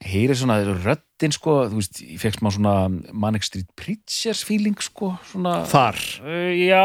[0.00, 2.74] heyri svona röddin sko þú veist, ég fekk smá svona
[3.12, 5.98] Manic Street Preachers feeling sko svona, þar?
[6.24, 6.84] Uh, já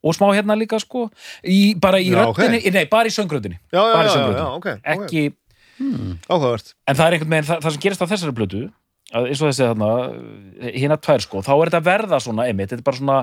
[0.00, 1.06] og smá hérna líka sko
[1.44, 4.14] í, bara í Já, röddinni, nei, bara í söngröddinni já, já, Bara í já, já,
[4.16, 4.42] söngröddinni.
[4.42, 5.24] já, ok, ok, ekki,
[6.28, 6.74] áhugavert.
[6.86, 8.62] En það er einhvern veginn það, það sem gerist á þessari plötu
[9.10, 9.90] að eins og þessi þarna
[10.76, 13.18] hérna tvær sko, þá er þetta verða svona einmitt, þetta er bara svona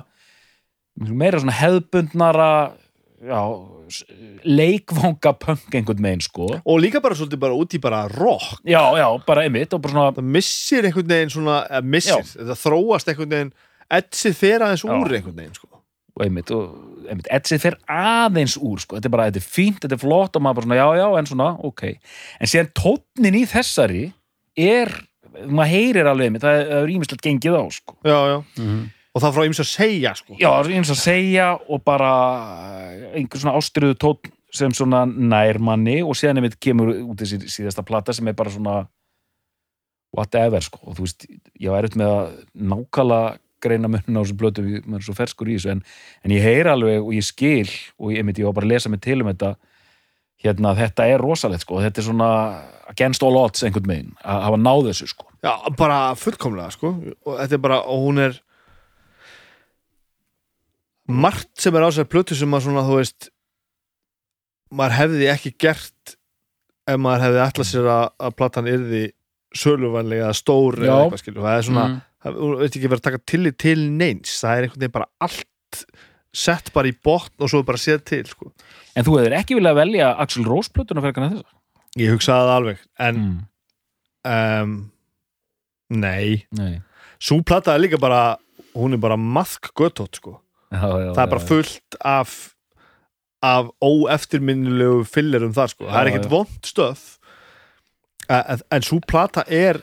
[1.21, 2.49] meira svona hefðbundnara
[3.27, 3.41] já,
[4.45, 6.49] leikvanga punk einhvern veginn sko.
[6.65, 8.59] Og líka bara svolítið bara út í bara rock.
[8.67, 13.33] Já, já, bara einmitt bara svona það missir einhvern veginn svona missir, það þróast einhvern
[13.33, 13.53] veginn
[13.97, 14.91] etsið aðeins Já.
[14.91, 15.76] úr einhvern veginn sko.
[16.17, 19.83] Og einmitt, og einmitt, etsið fer aðeins úr, sko, þetta er bara, þetta er fínt
[19.85, 23.37] þetta er flott og maður bara svona, já, já, en svona, ok en síðan tónnin
[23.37, 24.03] í þessari
[24.57, 24.91] er,
[25.45, 28.37] maður heyrir alveg einmitt, það er- er ímislegt gengið á, sko já, já.
[28.57, 28.81] Mhm.
[29.13, 30.35] og það frá ýmis að segja sko.
[30.41, 32.11] já, eins að segja og bara
[33.13, 38.13] einhver svona ástriðu tónn sem svona nærmanni og síðan einmitt kemur út þessi síðasta plata
[38.13, 38.87] sem er bara svona
[40.15, 41.25] whatever, sko, og þú veist
[41.59, 42.29] ég var eitthvað með að
[42.71, 45.81] nákvæmlega greina munna á þessu blötu, maður er svo ferskur í þessu en,
[46.25, 49.01] en ég heyr alveg og ég skil og ég, ég var bara að lesa mig
[49.05, 49.55] til um þetta
[50.43, 52.27] hérna, þetta er rosalegt sko, þetta er svona
[52.91, 56.93] against all odds einhvern megin, að hafa náð þessu sko já, bara fullkomlega sko.
[57.25, 58.37] og þetta er bara, og hún er
[61.07, 63.29] margt sem er á sér plötu sem að svona, þú veist
[64.75, 66.17] maður hefði ekki gert
[66.87, 69.03] ef maður hefði ætlað sér að, að platan yrði
[69.57, 70.89] söluvænlega stór Já.
[70.89, 72.01] eða eitthvað skilur, það er svona Mhm.
[72.35, 75.83] Þú veist ekki verið að taka tillit til neins það er einhvern veginn bara allt
[76.37, 78.51] sett bara í botn og svo bara séð til sko.
[78.95, 82.57] en þú hefur ekki viljað velja Axl Rose plötuna fyrir kannar þessa ég hugsaði það
[82.57, 83.39] alveg en mm.
[84.33, 84.75] um,
[86.03, 86.75] nei, Nei.
[87.19, 88.37] svo plata er líka bara
[88.77, 90.35] hún er bara maðk göttótt sko.
[90.69, 92.35] Já, já, það er bara já, fullt af
[93.47, 96.31] af óeftirminnilegu fillerum þar sko, það er Já, ekkert já.
[96.33, 97.03] vond stöð
[98.33, 99.79] en, en svo plata er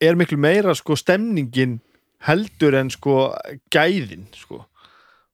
[0.00, 1.78] er miklu meira sko stemningin
[2.26, 3.34] heldur en sko
[3.74, 4.64] gæðin sko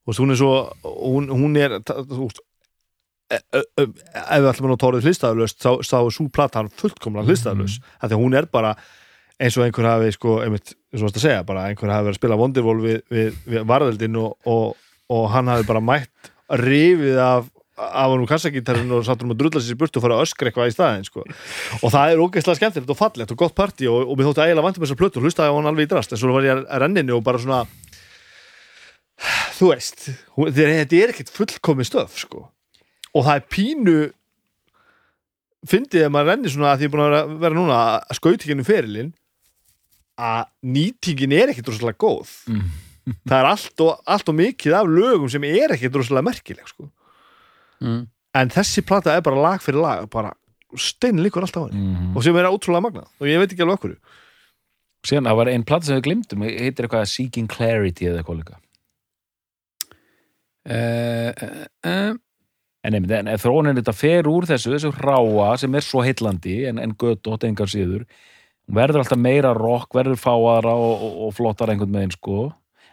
[0.04, 2.40] og hún er svo hún, hún er það- þú veist,
[3.32, 6.58] e- e- e- ef við ætlum að nota orðið hlistaðalöst þá, þá er svo plata
[6.60, 8.08] hann fullkomlega hlistaðalös mm -hmm.
[8.08, 8.76] því hún er bara
[9.40, 12.14] eins og einhver hafi sko, einmitt, eins og varst að segja bara einhver hafi verið
[12.14, 14.76] að spila Wonderwall við, við, við varðeldin og, og,
[15.08, 19.40] og hann hafi bara mætt rifið af af hann úr kassagítarinn og sattur um að
[19.42, 21.24] drulla sér í burtu og fara að öskra eitthvað í staðinn sko.
[21.82, 24.66] og það er ógeðslega skemmtilegt og fallegt og gott partí og, og mér þótti eiginlega
[24.68, 26.84] vantum þessar plötu og hlustaði á hann alveg í drast en svo var ég að
[26.84, 27.64] renninni og bara svona
[29.58, 30.06] þú veist
[30.36, 32.44] þetta er ekkert fullkomi stöf sko.
[33.14, 33.98] og það er pínu
[35.70, 38.50] fyndið að maður renni svona að því ég er búin að vera, núna að skauti
[38.50, 39.12] gennum ferilinn
[40.20, 42.34] að nýtingin er ekkert rosalega góð
[43.04, 43.18] Mm.
[43.28, 46.86] það er allt og, allt og mikið af lögum sem er ekkert rosalega merkileg sko.
[47.80, 48.06] Mm.
[48.34, 50.32] en þessi plata er bara lag fyrir lag bara
[50.76, 51.94] stein líkur alltaf á henni.
[51.94, 52.16] Mhm.
[52.16, 53.08] og sem er ótrúlega magnað.
[53.20, 53.96] Og ég veit ekki alveg okkur
[55.04, 58.60] síðan það var einn plata sem við glimtum heitir eitthvað Seeking Clarity eða eitthvað líka.
[60.64, 62.14] Eh, eh, eh,
[62.84, 66.80] en einmitt, en þróunin þetta fer úr þessu þessu ráa sem er svo heillandi en,
[66.80, 68.06] en gött og engar síður
[68.64, 72.46] hún verður alltaf meira rock, verður fáara og, og, og flottar einhvern veginn sko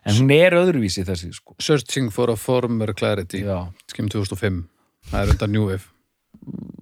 [0.05, 1.55] en hún er öðruvísi þessi sko.
[1.61, 3.43] Searching for a Former Clarity.
[3.45, 3.59] Já,
[3.91, 4.63] skim 2005,
[5.11, 5.87] það er undan New Wave.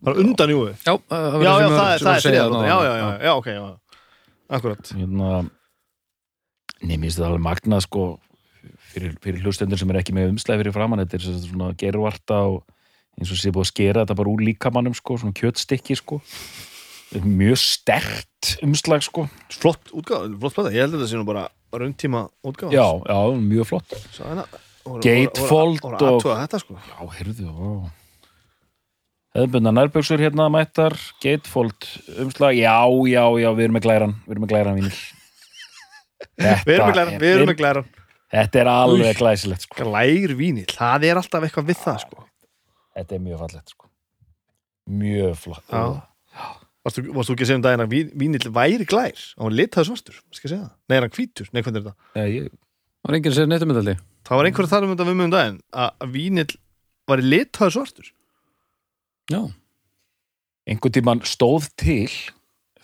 [0.06, 2.60] Bara undan júi Já, það var já, já, það, er- það er þarna.
[2.70, 3.64] já, já, já, já, ok, já.
[4.50, 4.92] Akkurat.
[4.96, 5.30] Hérna
[6.80, 8.04] Nei, mér finnst það alveg magnað sko
[8.94, 12.62] fyrir, fyrir hlustendur sem er ekki með umslæði fyrir framann, þetta er svona gervarta og
[13.20, 16.22] eins og sé búið að skera þetta bara úr líkamannum sko, svona kjötstykki sko.
[17.18, 19.26] Er mjög stert umslag sko.
[19.60, 23.20] Flott útgáð, flott plata, ég held að þetta sé nú bara rauntíma útgáð Já, já,
[23.40, 23.94] mjög flott.
[25.04, 26.78] Gatefold og, og- og, þetta sko.
[26.90, 27.90] Já, heyrðu,
[29.36, 30.96] Hefðbundna nærböksur hérna mættar.
[31.22, 31.86] Gatefold
[32.24, 32.74] umslag, já,
[33.06, 34.98] já, já við erum með glæran, við erum með glæran vínil
[36.66, 37.92] við erum með glæran, við erum með glæran.
[38.30, 39.78] Þetta er alveg glæsilegt sko.
[39.86, 42.26] glær vínill, það er alltaf eitthvað við það sko.
[42.98, 43.90] Þetta er mjög fallegt sko.
[44.90, 45.66] Mjög flott.
[45.70, 46.09] Já.
[46.90, 49.22] Varstu, varstu ekki að segja um daginn að vín- vínill væri glær?
[49.38, 50.74] Og hann litaði svartur, skal ég segja það?
[50.90, 51.96] Nei, hann hvítur, nei, hvernig er þetta?
[52.20, 52.50] Já, ég,
[53.00, 53.94] Það var enginn sem nettumindaldi
[54.28, 56.56] það var einhver tala um þetta við mig um daginn að vínill
[57.10, 58.10] væri litaði svartur.
[59.32, 59.40] Já,
[60.70, 62.10] einhvern tímann stóð til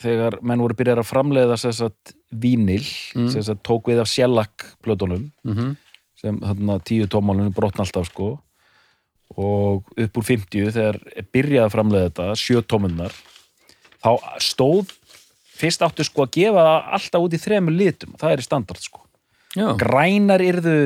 [0.02, 3.30] þegar menn voru byrjað að framleiða þess að vínil Mm.
[3.36, 5.76] að tók við af sjellak plötunum mm
[6.16, 8.40] sem þarna tíu tómálunum brotna alltaf sko.
[9.38, 10.98] Og upp úr 50 þegar
[11.34, 13.12] byrjaði að framleiða þetta, sjö tómunnar
[14.06, 14.94] þá stóð
[15.56, 18.84] fyrst áttu sko að gefa það alltaf út í þremur litum, það er í standard
[18.84, 19.04] sko.
[19.56, 20.78] Já, grænar yrðu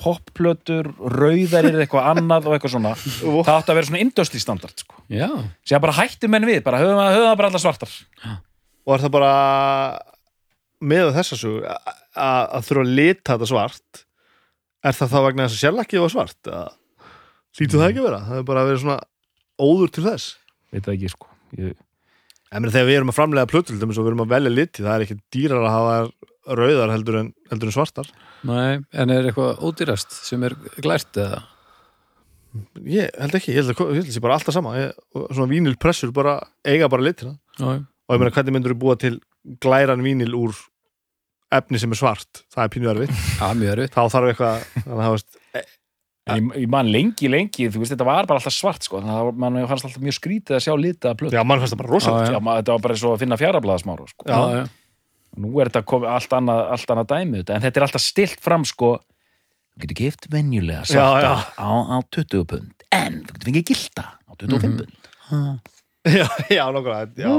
[0.00, 2.92] popplötur, rauðar yrðu eitthvað annað og eitthvað svona.
[2.98, 4.96] Það átti að vera svona industry standard sko.
[5.12, 5.28] Já.
[5.68, 7.92] Sem bara hættu menn við, bara höfum það, bara allar svartar.
[8.82, 9.34] Og er það bara
[10.82, 12.00] með þessa svo að
[12.52, 14.02] að þurfa að lita þetta svart
[14.82, 16.74] er það þá vegna þess að sjálfakið var svart að
[17.56, 18.20] hlýtu það ekki að vera?
[18.26, 18.98] Það er bara að vera svona
[19.62, 20.26] óður til þess.
[20.72, 21.30] Veit það ekki sko.
[21.60, 21.76] Ég,
[22.52, 25.04] En þegar við erum að framlega plötul og við erum að velja liti, það er
[25.06, 28.10] ekki dýrar að hafa rauðar heldur en, heldur en svartar.
[28.48, 31.42] Nei, en er eitthvað ódýrast sem er glært eða?
[32.84, 34.74] Ég held ekki, ég held að ég held að sé bara alltaf sama.
[34.76, 36.36] Ég, svona vínilpressur bara
[36.68, 37.38] eiga bara litina.
[37.56, 39.14] Já, og ég meina hvernig myndur þú búa til
[39.62, 40.58] glæran vínil úr
[41.52, 42.42] efni sem er svart?
[42.52, 43.14] Það er pínu erfitt.
[43.40, 43.96] Já, mjög erfitt.
[43.96, 45.70] Þá þarf eitthvað þannig að það
[46.30, 49.40] ég, ég man lengi, lengi, þú veist, þetta var bara alltaf svart, sko, þannig að
[49.42, 51.34] mann fannst alltaf mjög skrítið að sjá litaða plötu.
[51.34, 54.06] já, mann fannst það bara rosalegt Já, maður, þetta var bara svo að finna fjárablaðasmára,
[54.12, 54.28] sko.
[54.28, 54.36] Já.
[54.38, 54.68] já, já.
[55.42, 58.40] Nú er þetta komið allt annað, allt annað dæmi þetta, en þetta er alltaf stilt
[58.44, 58.92] fram, sko,
[59.72, 61.36] þú getur gift venjulega Já, svarta já.
[61.58, 64.76] á, á 20 pund, en þú getur fengið gilda á 25 Mhm.
[64.78, 65.60] pund.
[66.04, 66.26] já,
[66.58, 67.30] já, nokkulega já,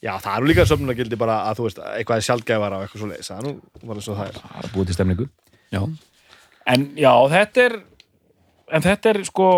[0.00, 3.02] já, það er nú líka sömnunagildi bara að þú veist, eitthvað er sjaldgæfara og eitthvað
[3.02, 3.52] svo leis það er nú
[3.86, 5.26] bara eins og það er Það er búið til stemningu.
[5.74, 5.82] já.
[6.72, 7.72] En já, þetta er,
[8.72, 9.48] en þetta er, sko,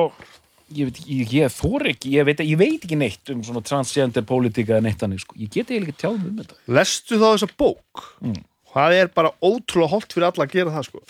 [0.75, 4.27] ég veit, ég, ég þór ekki, ég veit, ég veit ekki neitt um svona transgender
[4.27, 5.37] politika eða neitt þannig, sko.
[5.39, 6.59] Ég geti eiginlega tjáð um þetta.
[6.81, 8.43] lestu þá þessa bók Mm.
[8.75, 11.03] það er bara ótrúlega holdt fyrir alla að gera það sko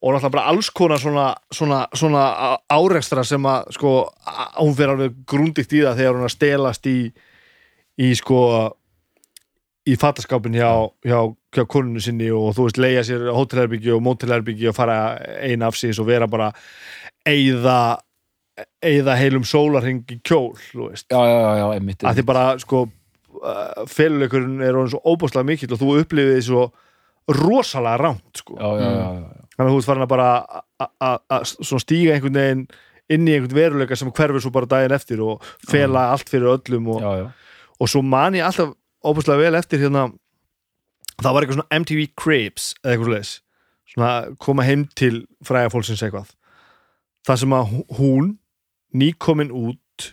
[0.00, 2.22] og náttúrulega bara alls konar svona, svona, svona
[2.72, 3.90] árekstra sem að sko,
[4.60, 6.98] hún fyrir alveg grúndikt í það þegar hún að stelast í
[8.00, 8.38] í sko
[9.90, 10.70] í fataskápin hjá,
[11.04, 11.18] hjá,
[11.56, 14.96] hjá konunu sinni og þú veist leia sér hótelherbyggi og mótelherbyggi og fara
[15.40, 16.50] eina af síðan og vera bara
[17.30, 17.80] eigða
[18.84, 22.04] eigða heilum sólarhing í kjól Já, já, já, já, einmitt.
[22.04, 26.46] að því bara sko uh, feluleikurinn er orðin svo óbúslega mikill og þú upplifið því
[26.48, 26.66] svo
[27.30, 28.56] rosalega rámt sko.
[28.58, 29.48] Já, já, já, já, já.
[29.56, 30.30] þannig að þú ert farin að bara
[30.80, 32.64] að svona stíga einhvern veginn
[33.10, 36.90] inn í einhvern veruleika sem hverfur svo bara daginn eftir og fela allt fyrir öllum
[36.94, 37.62] og, já, já.
[37.80, 40.08] og svo man ég alltaf óbúslega vel eftir hérna
[41.20, 43.32] það var eitthvað svona MTV Cribs eða eitthvað
[43.90, 44.12] svona
[44.42, 46.30] koma heim til fræga fólksins eitthvað
[47.26, 48.30] það sem að hún
[48.96, 50.08] nýkomin út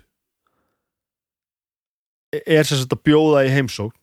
[2.45, 3.95] er sem sagt að bjóða í heimsókn.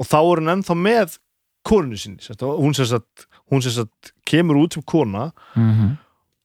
[0.00, 1.18] Og þá er hún ennþá með
[1.66, 5.30] koninu sinni sagt, hún sagt kemur út sem kona.
[5.56, 5.98] Mm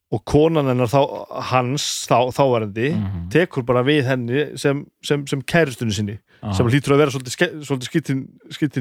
[0.07, 1.01] og konan hennar þá,
[1.49, 3.29] hans þá, þáverandi Mhm.
[3.29, 6.19] tekur bara við henni sem, sem, sem kærustunni sinni
[6.55, 8.21] sem hlýtur að vera svolítið, svolítið skittin,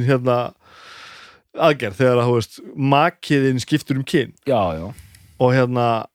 [0.07, 0.55] hérna
[1.59, 4.35] aðgerð þegar að, makiðin skiptur um kyn.
[4.47, 4.95] Já, já.
[5.41, 6.07] og hérna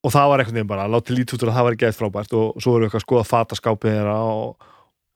[0.00, 2.62] og það var einhvern veginn bara, látið lítið út að það var gætt frábært og
[2.62, 4.70] svo erum við eitthvað að skoða fataskápið þeirra og,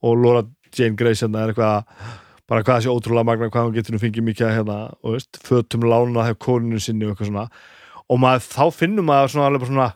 [0.04, 0.44] og Laura
[0.74, 2.10] Jane Grace hérna er eitthvað
[2.50, 5.40] bara hvað þessi ótrúlega magna, hvað hún getur nú fengið mikið að, hérna, og veist,
[5.46, 7.44] fötum lána þegar koninu sinni og eitthvað svona.
[8.12, 9.88] Og maður, þá finnum maður svona alveg bara svona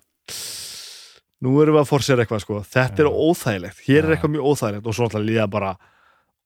[1.44, 2.62] nú erum við að forsera eitthvað sko.
[2.72, 5.74] Þetta er óþægilegt, hér er eitthvað mjög óþægilegt og svo náttúrulega líða bara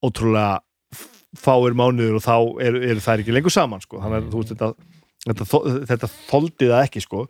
[0.03, 0.59] ótrúlega
[1.39, 2.35] fáir mánuður og þá
[2.67, 4.73] eru er þær ekki lengur saman sko, þannig að þetta
[5.23, 7.23] þetta, þetta þoldi það ekki sko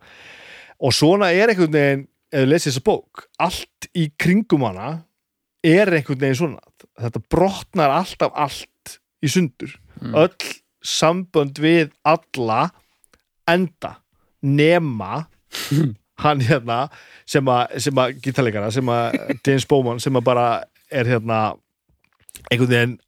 [0.82, 4.90] og svona er einhvern veginn ef þú lesið þessa bók, allt í kringum hana
[5.62, 6.62] er einhvern veginn svona.
[6.98, 9.76] Þetta brotnar alltaf allt í sundur.
[10.02, 10.14] Mm.
[10.18, 12.72] öll sambönd við alla
[13.46, 13.98] enda.
[14.42, 15.28] Nema
[16.24, 16.86] hann hérna
[17.28, 20.46] sem að, gítarleikara, sem að James Bowman, sem að bara
[20.90, 21.40] er hérna
[22.50, 22.98] einhvern veginn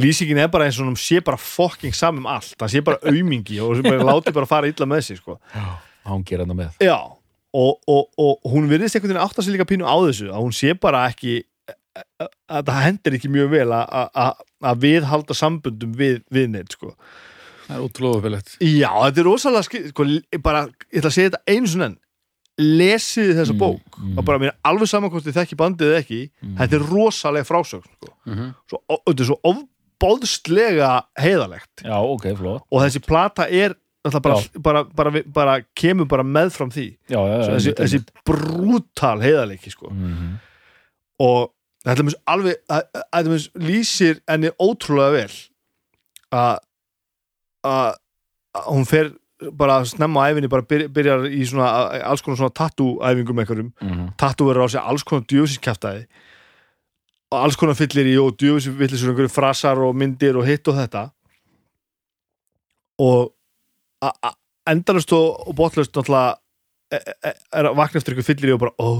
[0.00, 3.00] lýsingin er bara eins og hún sé bara fucking saman um allt, það sé bara
[3.10, 5.36] aumingi og bara láti bara fara illa með sig sko.
[5.52, 5.89] Hann
[6.24, 6.70] gera þetta með.
[6.80, 6.98] já,
[7.54, 10.42] og, og, og hún virðist einhvern veginn átt að sé líka pínu á þessu að
[10.44, 11.42] hún sé bara ekki
[12.50, 16.94] að það hendur ekki mjög vel að- viðhalda sambundum við, við neitt sko.
[17.66, 20.06] það er ótrúlega ofilegt Já, þetta er rosalega skil, sko,
[20.42, 21.98] bara, ég ætla að segja þetta einu svona enn
[22.60, 24.18] lesið þessa Mm, bók mm.
[24.18, 26.56] og bara mér alveg saman hvort þið þekki bandið eða ekki Mm.
[26.58, 28.10] þetta er rosalega frásögn sko.
[28.26, 28.54] Mhm.
[28.68, 29.38] svo, og, þetta er svo
[30.00, 32.62] ofbóðslega heiðalegt Já, ok, flott.
[32.70, 37.20] og þessi plata er bara, bara, bara, bara, bara kemur bara með fram því Já,
[37.20, 37.48] já, já.
[37.54, 39.90] Þessi, þessi brútal heiðalegi sko.
[39.90, 40.18] einmitt.
[40.20, 40.38] Mhm.
[41.20, 41.50] og
[41.84, 45.34] þetta er alveg þetta er lýsir henni ótrúlega vel
[46.32, 46.58] að
[47.64, 47.96] að
[48.72, 49.12] hún fer
[49.52, 51.68] bara snemma á æfinni bara byr, byrjar í svona
[52.04, 54.16] alls konar svona tattoo æfingum einhverjum Mhm.
[54.16, 56.06] tattoo verður á sig alls konar djöfisiskjaftaði
[57.32, 61.10] og alls konar fyllir í og djöfisvillisur einhverju frasar og myndir og hitt og þetta
[62.98, 63.32] og
[64.70, 66.36] endalust og, og botlust náttúrulega
[66.92, 68.90] e- e- er að vakna eftir einhverju fyllir í og bara ó,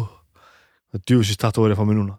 [0.92, 2.18] það djöfisist tattoo er að fá mig núna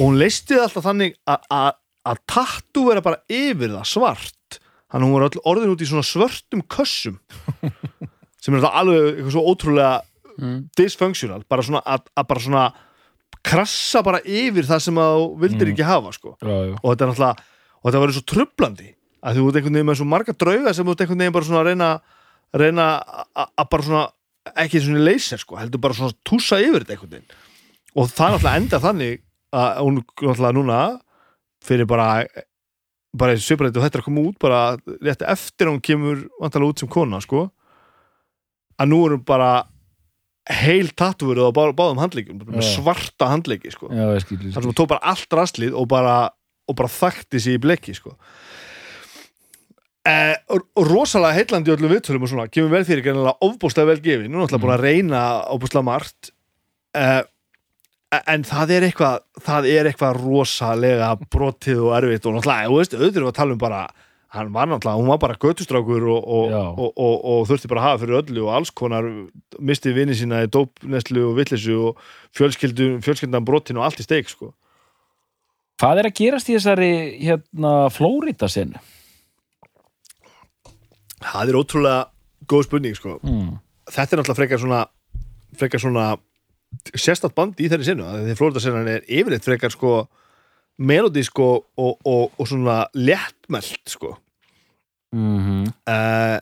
[0.00, 1.72] og hún leisti það alltaf þannig að- að
[2.10, 4.60] að tattoo vera bara yfir það svart
[4.90, 7.18] þannig að hún var orðin út í svona svörtum kössum
[8.40, 9.98] sem er þetta alveg eitthvað svo ótrúlega
[10.40, 10.70] Mm.
[10.78, 12.60] dysfunctional, bara svona að, að bara svona
[13.44, 15.72] krassa bara yfir það sem að þú vildir Mm.
[15.74, 16.30] ekki hafa sko.
[16.40, 16.74] Já, já.
[16.80, 17.36] og þetta er náttúrulega
[17.76, 18.86] og þetta verður svo trublandi
[19.22, 21.44] að þú ert einhvern veginn með svo marga drauga sem þú ert einhvern veginn bara
[21.48, 21.90] svona að reyna
[22.60, 22.86] reyna
[23.36, 24.04] að- að bara svona
[24.56, 27.34] ekki svona leyser sko, heldur bara svona túsa yfir þetta einhvern veginn.
[27.96, 29.20] Og það náttúrulega enda þannig
[29.52, 30.78] að hún náttúrulega núna
[31.64, 32.24] fyrir bara
[33.12, 34.60] bara og sviprætti og þetta er að koma út bara
[35.02, 37.50] rétt eftir að hún kemur vantalega út sem kona sko.
[38.80, 39.66] Að nú erum bara
[40.50, 43.90] heil tattúverið á bá, báðum handleikjum bara með svarta handleiki sko.
[44.24, 44.38] Skil.
[44.54, 46.30] sem hún tók bara allt rastlið og bara,
[46.66, 48.16] og bara þakti sig í bleki sko
[50.08, 50.36] Eh,
[50.80, 54.38] rosalega heillandi í öllum viðtölum og svona, kemur vel fyrir gennilega ofbúslega vel gefið, nú
[54.38, 56.30] er náttúrulega búin að reyna ofbúslega margt
[56.96, 57.18] eh,
[58.32, 62.96] en það er eitthvað það er eitthvað rosalega brotið og erfitt og náttúrulega, þú veist,
[62.96, 63.80] auðvitað við að tala um bara
[64.38, 67.88] hann var náttúrulega, hún var bara göttustrákur og, og, og, og, og, þurfti bara að
[67.90, 69.08] hafa fyrir öllu og alls konar
[69.58, 72.00] misti vinni sína í dópneslu og vitleysu og
[72.40, 74.54] fjölskyldan brotin og allt í steik sko.
[75.82, 76.90] Hvað er að gerast í þessari
[77.20, 78.80] hérna Flórida sinu?
[81.20, 82.00] Það er ótrúlega
[82.50, 83.18] góð spurning sko.
[83.22, 83.58] Mm.
[83.90, 84.80] þetta er náttúrulega frekar svona
[85.58, 86.06] frekar svona
[86.94, 90.06] sérstætt band í þeirri sinu því Florida sinnan er yfirleitt frekar sko
[90.80, 94.16] melodísk og, og, og, og svona léttmælt sko
[95.10, 95.66] Mm -hmm.
[95.90, 96.38] uh,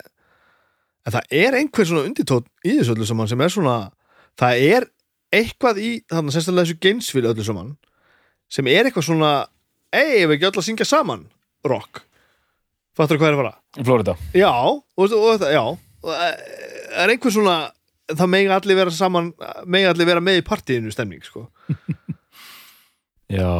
[1.06, 3.90] en það er einhver svona undirtótt í þessu öllu saman sem er svona
[4.36, 4.86] það er
[5.32, 7.76] eitthvað í þannig sérstaklega þessu geinsfili öllu saman
[8.48, 9.46] sem er eitthvað svona
[9.92, 11.26] ei, við ekki öll að syngja saman
[11.64, 12.02] rock
[12.98, 13.54] fattur hvað er að fara?
[13.86, 15.64] Flórida Já, og, og, já.
[16.12, 16.38] Eh,
[17.04, 17.56] er einhver svona
[18.08, 19.32] það megi allir vera saman
[19.68, 21.46] megi allir vera með í partíinu stemning sko.
[23.28, 23.50] Já,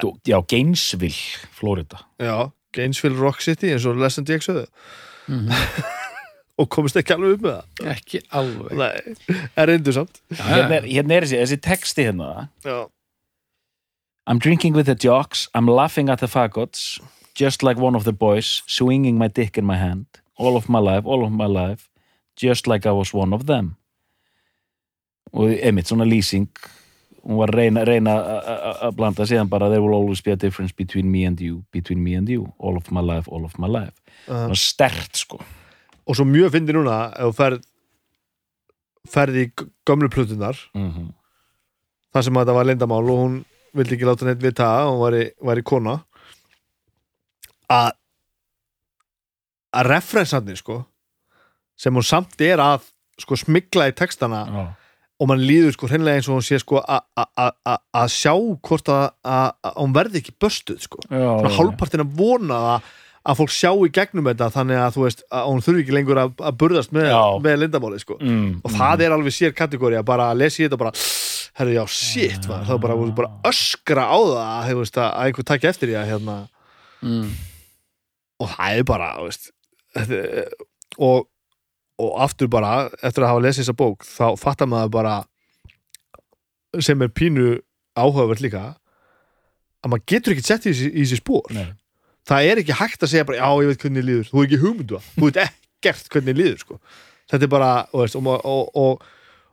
[0.00, 4.66] þú- já Gainesville, Flórida já, Gainesville Rock City eins og Lesson DX sögðu
[5.28, 5.50] Mhm.
[6.58, 7.90] og komist ekki alveg upp með það.
[7.92, 8.70] Ekki alveg.
[8.80, 10.22] Nei, er reyndu samt.
[10.32, 12.48] Hérna er, hérna er þessi, þessi texti hérna.
[12.64, 12.78] Já,
[14.26, 16.96] I'm drinking with the jocks, I'm laughing at the fagots
[17.38, 20.06] Just like one of the boys Swinging my dick in my hand.
[20.36, 21.88] All of my life, all of my life.
[22.36, 23.76] Just like I was one of them.
[25.32, 26.48] Og einmitt svona lýsing
[27.28, 28.12] Hún var reyna, reyna
[28.88, 32.02] að blanda síðan bara There will always be a difference between me and you Between
[32.02, 33.94] me and you, all of my life, all of my life.
[34.26, 35.42] Það var stert sko.
[36.08, 37.66] Og svo mjög fyndi núna ef þú ferð
[39.08, 39.52] ferði í
[39.88, 41.08] gömlu plutunar mm -hmm.
[42.12, 45.00] þar sem að þetta var leyndamál og hún vildi ekki láta neitt vita að hún
[45.04, 45.94] væri, væri kona
[47.72, 47.90] að
[49.78, 50.82] að referensarnir sko
[51.78, 52.86] sem hún samt er að
[53.20, 54.62] sko smigla í textana Já,
[55.18, 59.48] og mann líður sko hreinlega eins og hún sé sko að sjá hvort að, að,
[59.66, 61.02] að hún verði ekki böstuð sko.
[61.10, 62.92] Svona hálfpartin að vona að,
[63.26, 66.22] að fólk sjá í gegnum þetta þannig að þú veist að hún þurfi ekki lengur
[66.22, 67.22] að, að burðast með, Já.
[67.48, 68.20] með lindamáli sko.
[68.22, 70.94] Mm, og það er alveg sér kategóri að bara að í þetta og bara,
[71.58, 75.74] herru já, shit maður, þá bara, bara öskra á það hefur veist, að einhver takja
[75.74, 76.38] eftir því að hérna,
[77.02, 77.28] mm.
[78.38, 79.50] Og það er bara veist,
[80.98, 81.26] og,
[81.98, 85.16] og aftur bara eftir að hafa lesið þessa bók þá fattar maður bara
[86.84, 87.58] sem er pínu
[87.98, 88.64] áhugavert líka
[89.82, 91.68] að maður getur ekki sett í þessi, spór Nei.
[92.28, 94.48] það er ekki hægt að segja bara, já, ég veit hvernig þér líður þú er
[94.48, 96.80] ekki hugmyndu þú veit ekkert hvernig þér líður sko.
[97.30, 99.06] þetta er bara og, veist, og, og, og,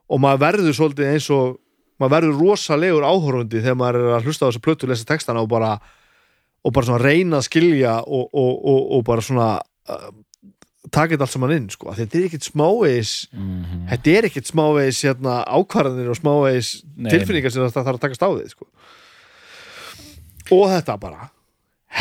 [0.10, 1.60] og maður verður svolítið eins og
[2.02, 5.52] maður verður rosalegur áhorfundi þegar maður er að hlusta á þessu plötu lesa textana og
[5.52, 5.78] bara
[6.66, 10.08] og bara svona reyna að skilja og, og, og, og bara svona uh,
[10.90, 11.94] taka þetta allt saman inn sko.
[11.98, 16.72] Þetta er ekkert smávegis mm þetta er ekkert smávegis hérna, ákvarðanir og smávegis
[17.06, 18.68] tilfinningar sem það þarf að takast á við sko.
[20.56, 21.30] og þetta bara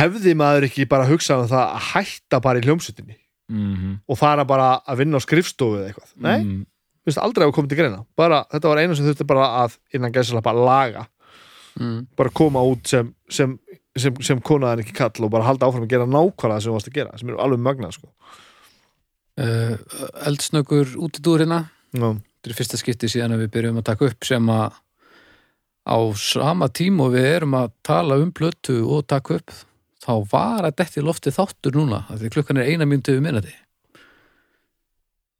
[0.00, 3.16] hefði maður ekki bara hugsað um það að hætta bara í hljómsutinni
[3.48, 3.98] -hmm.
[4.08, 6.50] og fara bara að vinna á skrifstofu eða eitthvað nei, mm.
[6.50, 6.64] mm,
[7.04, 10.14] finnst aldrei að koma til greina bara, þetta var einu sem þurfti bara að innan
[10.14, 11.06] gæsala bara laga,
[11.74, 12.06] Mm.
[12.14, 13.56] bara koma út sem, sem,
[13.98, 16.76] sem, sem konaðan ekki kall og bara halda áfram að gera nákvæmlega það sem þú
[16.76, 18.12] varst að gera sem er alveg magnað sko.
[19.34, 19.74] Uh,
[20.28, 22.12] eldsnöggur útidúr hérna Já.
[22.14, 24.76] þetta er fyrsta skipti síðan að við byrjum að taka upp sem að
[25.84, 29.56] á sama tíma og við erum að tala um plötu og taka upp
[30.04, 33.54] þá var að detti lofti þáttur núna því klukkan er eina mínúti við minnati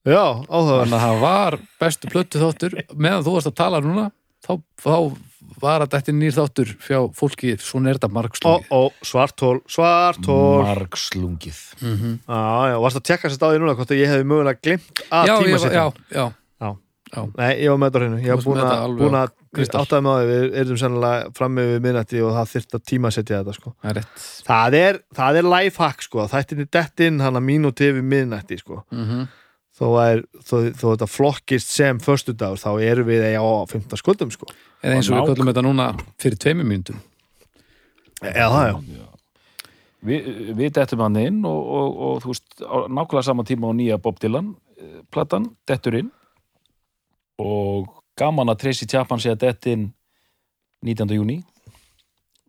[0.05, 4.09] Já, áhugaverð þannig að það var bestu plötu þáttur meðan þú varst að tala núna
[4.45, 4.97] þá, þá
[5.65, 10.63] var að detti nýr þáttur fjá fólki, svona er þetta Ó, margslungi ó, svartól, svartól
[10.69, 11.61] margslungið.
[11.81, 12.15] Mm -hmm.
[12.29, 15.27] Já, já, varst að tekka sér stáði núna hvort að ég hefði mögulega glimt að
[15.29, 16.33] já, tíma ég, var- já, já,
[17.15, 18.17] Nei, ég var með þetta hreinu.
[18.25, 22.33] Ég varst búin að, þetta áttaði með því Við erum sennilega frammi við minnætti og
[22.35, 23.75] það þyrft að tíma setja þetta sko.
[23.85, 24.05] það er
[24.49, 26.27] Það er, það er lifehack sko.
[26.33, 28.83] Þættinni dettinn hann að mínúti við minnætti sko.
[28.91, 29.27] mm er,
[29.79, 29.87] þó,
[30.75, 34.47] þó þetta flokkist sem föstudagur þá erum við á 15 skuldum sko.
[34.83, 35.89] eða eins og við köllum þetta núna
[36.21, 37.03] fyrir tveimur mínútum
[38.25, 38.79] Eða það já
[40.05, 40.19] Vi,
[40.53, 44.19] við dettum hann inn og, og, og þú veist, nákvæmlega sama tíma á nýja Bob
[44.21, 46.11] Dylan eh, platan, dettur inn
[47.41, 47.89] og
[48.21, 49.87] gaman að Tracy Chapman sé að dett inn
[50.85, 51.09] 19.
[51.17, 51.39] júni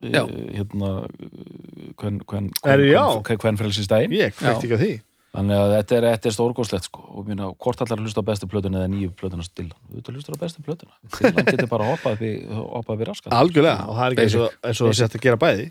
[0.04, 0.26] Já.
[0.28, 3.06] hérna eh, hvern, hvern, Er, já.
[3.24, 4.94] hvern, hvern frelsistæðin Ég kveikti ekki á því
[5.36, 7.04] þannig að þetta er, er stórgóðslegt sko.
[7.12, 10.20] Og minna, hvort allar hlusta á bestu plötuna eða nýju plötuna Dylan, þú veit að
[10.20, 10.96] hlusta á bestu plötuna.
[11.18, 14.92] Dylan getur bara hoppað í raskat Algjörlega, og það er ekki eins og, eins og
[14.92, 15.68] það sett að gera bæði.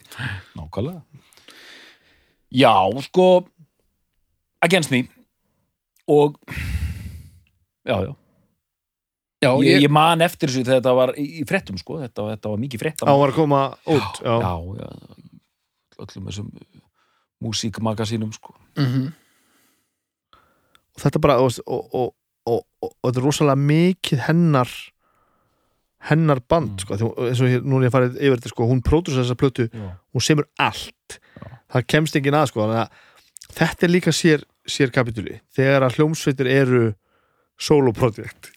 [0.59, 1.23] Nákvæmlega.
[2.55, 2.75] Já,
[3.09, 3.29] sko
[4.65, 5.07] Against Me.
[6.07, 6.37] Og
[7.85, 8.13] já, já.
[9.45, 12.63] Já, ég, ég, man eftir þessu þegar þetta var í, frettum sko, þetta, þetta var
[12.63, 13.61] mikið frettam á var að koma
[13.93, 14.87] út já, já, já,
[16.05, 16.49] öllum þessum
[17.45, 18.55] músíkmagasínum sko.
[18.81, 19.11] Mhm.
[19.11, 19.24] og
[21.01, 22.13] þetta bara og, og,
[22.47, 24.71] og, og, þetta er rosalega mikið hennar
[26.11, 26.81] hennar band Mm.
[26.85, 29.37] sko, því, eins og hér, núna er ég farið yfir þetta sko, hún pródusar þessa
[29.41, 29.87] plötu, já.
[30.13, 31.19] hún semur allt
[31.73, 32.89] það kemst enginn að sko að
[33.57, 36.95] þetta er líka sér, sér kapitúli þegar að hljómsveitir eru
[37.59, 38.51] solo project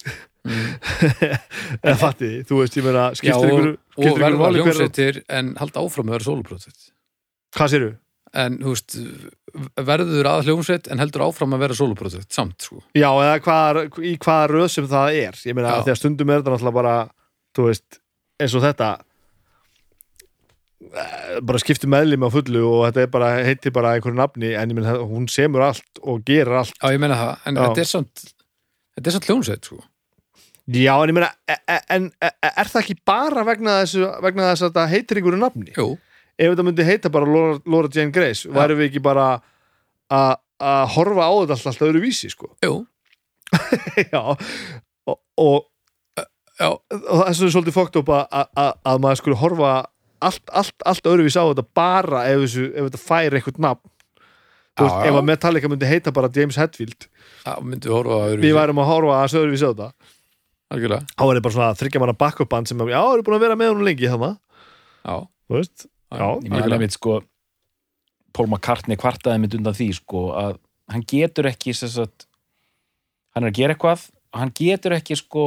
[0.48, 0.78] Mhm.
[1.82, 3.66] eða fatti, þú veist ég meina Já, skiptir ykkur,
[3.98, 6.92] og, verða hljómsveitir en halda áfram að vera sóluprótsett
[7.56, 7.88] hvað séru?
[8.36, 8.96] En þú veist
[9.88, 12.82] verður að hljómsveit en heldur áfram að vera sóluprótsett samt sko.
[12.96, 15.42] Já, eða hvaða, í hvaða röð sem það er.
[15.48, 16.96] Ég meina að stundum er þetta náttúrulega bara
[17.56, 18.00] þú veist,
[18.38, 18.90] eins og þetta.
[20.78, 24.70] Eh, bara skiptir meðlum á fullu og þetta er bara heitir bara einhverju nafni en
[24.70, 26.76] ég meina hún semur allt og gerir allt.
[26.78, 27.62] Já, ég meina það, en Já.
[27.64, 28.26] þetta er samt
[28.98, 29.80] þetta er samt hljómsveit sko.
[30.68, 34.20] Já, en ég meina, e- e- en e- e- er það ekki bara vegna þess,
[34.22, 35.72] vegna þess að þetta heitir einhverju nafni?
[35.74, 35.86] Jú,
[36.38, 39.30] Ef þetta myndi heita bara Laura, Laura Jane Grace, værum við ekki bara
[40.14, 42.48] að að horfa á þetta alltaf, öðru vísi, sko.
[44.12, 44.22] Já,
[45.08, 45.68] og, og,
[46.58, 48.24] já, og það er svo svolítið fókt upp að,
[48.58, 49.70] að, að maður skulle horfa
[50.18, 53.92] allt, allt, allt öðru vísi á þetta bara ef, þessu, ef þetta fær eitthvað nafn.
[54.78, 55.10] Þú veist, Já, já.
[55.10, 57.08] ef að Metallica myndi heita bara James Hetfield,
[57.46, 57.62] það
[58.18, 59.88] að við værum að horfa að öðru vísi á þetta.
[60.74, 63.46] algjörlega, Þá er þetta bara svona þryggja manna backup band sem, já, eru búin að
[63.46, 64.36] vera með hún lengi þannig,
[65.06, 65.88] já þú veist.
[66.12, 66.74] Ég algjörlega.
[66.78, 67.18] einmitt sko
[68.36, 70.58] Paul McCartney kvartaði mynd undan því sko að
[70.92, 72.26] hann getur ekki sagt,
[73.34, 74.06] hann er að gera eitthvað
[74.38, 75.42] hann getur ekki sko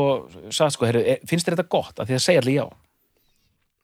[0.54, 1.98] sagt sko, heyrðu, er- finnst þér þetta gott?
[2.02, 2.66] Að því að segja allir já.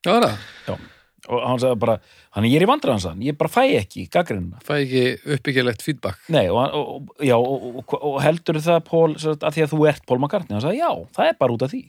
[0.06, 0.86] Já, það, er það.
[1.28, 1.96] og hann sagði bara,
[2.38, 5.04] hann er í vandræðan sann ég bara fæ ekki gaggrinna fæ ekki
[5.36, 6.20] uppbyggjalegt feedback.
[6.34, 10.20] Nei, og, og, já, og, og, heldur það sagt, að því að þú ert Paul
[10.22, 10.56] McCartney?
[10.58, 11.84] Hann sagði já, það er bara út af því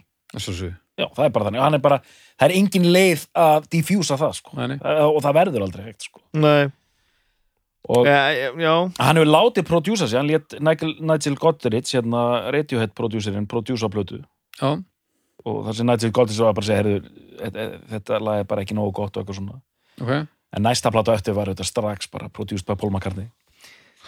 [0.99, 1.99] já, það er bara þannig, og hann er bara
[2.39, 4.57] það er engin leið að diffjúsa það sko.
[4.59, 4.79] Nei, nei.
[4.83, 6.21] og það verður aldrei hægt sko.
[6.39, 6.69] Nei,
[7.89, 8.09] og
[8.61, 13.89] já, hann hefur látið prodjúsa sig, hann lét Nigel, Nigel Godrich hérna Radiohead prodjúserinn prodjúsa
[13.93, 14.21] plötu.
[14.61, 14.75] Já,
[15.47, 17.15] og það sem Nigel Godrich var bara að segja heyrðu,
[17.45, 19.61] þetta, þetta lag er bara ekki nógu gott og eitthvað svona.
[20.03, 20.15] Ok.
[20.57, 23.29] En næsta plata eftir var þetta strax bara produced by Paul McCartney.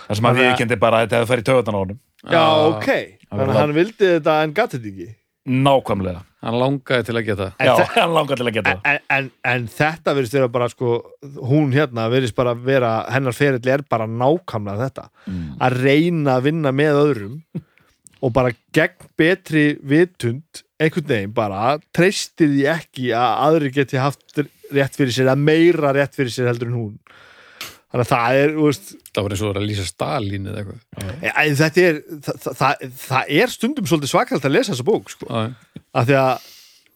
[0.07, 1.99] Það sem að Þannig við að- kendi bara að þetta hefði farið töðan á honum.
[2.25, 2.89] Já, ok.
[3.31, 5.09] Þannig að hann vildi þetta en þetta ekki
[5.49, 9.01] nákvæmlega, Hann langaði til að geta En já, hann langar til að geta en, en,
[9.13, 10.95] en, en þetta verðist vera bara sko,
[11.51, 15.05] hún hérna verðist bara vera hennar ferill er bara nákvæmlega þetta.
[15.27, 15.51] Mm.
[15.61, 17.37] að reyna að vinna með öðrum
[18.21, 24.41] og bara gegn betri vitund einhvern veginn bara treystir því ekki að aðri geti haft
[24.73, 26.95] rétt fyrir sér eða meira rétt fyrir sér heldur en hún
[27.91, 31.85] þannig að það er, veist Það var eins og að lýsa Stalin eða eitthvað þetta
[31.89, 35.31] er það, það, það, er stundum svolítið svakalt að lesa þessa bók sko.
[35.31, 36.49] Af því að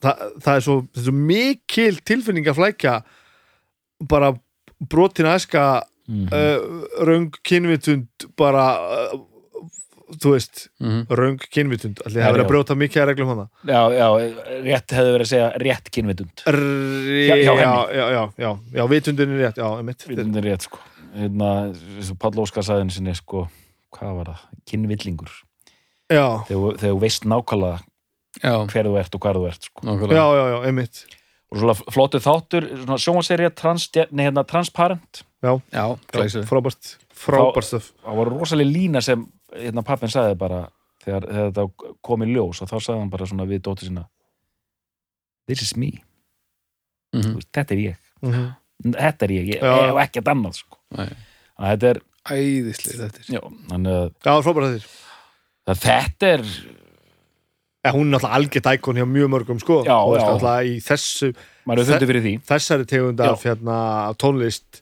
[0.04, 0.76] það, það er svo,
[1.06, 2.94] svo mikil tilfinning að flækja
[4.10, 4.32] bara
[4.90, 5.64] brotin æska
[6.06, 6.26] mm.
[6.28, 9.16] uh, röng kynvitund bara uh,
[10.20, 11.04] þú veist, mhm.
[11.20, 12.46] röng kynvitund allir Já, það verið já.
[12.46, 14.06] að brjóta mikið að reglum hana já, já,
[14.66, 16.44] rétt hefði verið að segja rétt kynvitund.
[16.44, 17.54] Já, já,
[17.94, 20.06] já, já, já, vitundin er rétt já, einmitt.
[20.08, 20.82] Vitund er rétt sko.
[21.14, 23.46] Hérna, eins og Páll Óskar sagði henni sinni sko,
[23.94, 25.34] hvað var það, kynvillingur.
[26.12, 27.76] Já, þegar þegar þú veist nákvæmlega
[28.42, 29.84] já, hver þú ert og hvað þú ert sko.
[29.84, 30.24] já, nákvæmlega.
[30.24, 31.04] Já, já, einmitt.
[31.54, 35.22] Og svona flottu þáttur, svona sjónvaserja trans, hérna, transparent.
[35.44, 35.84] Já, já,
[36.48, 40.62] frábært, frábært stöf það var rosalega lína sem hérna, pappin sagði bara
[41.04, 44.06] þegar, þegar þetta kom í ljós og þá sagði hann bara svona við dóttir sína
[45.46, 45.90] this is me,
[47.14, 47.34] Þú Mhm.
[47.36, 47.96] veist, þetta er ég.
[48.22, 48.46] Mhm.
[48.96, 50.78] þetta er ég, ég og ekkert annað sko.
[50.96, 53.26] Þetta er, Æðislið þetta er.
[53.28, 53.40] Já,
[53.70, 54.86] að já, frábært
[55.68, 56.42] þetta er
[57.84, 59.82] ja, hún er náttúrulega algjört ækon hjá mjög mörgum sko.
[59.84, 60.30] Já, Þú veist, já.
[60.32, 61.28] náttúrulega í þessu
[62.48, 63.76] þessari tegund af hérna,
[64.08, 64.80] af tónlist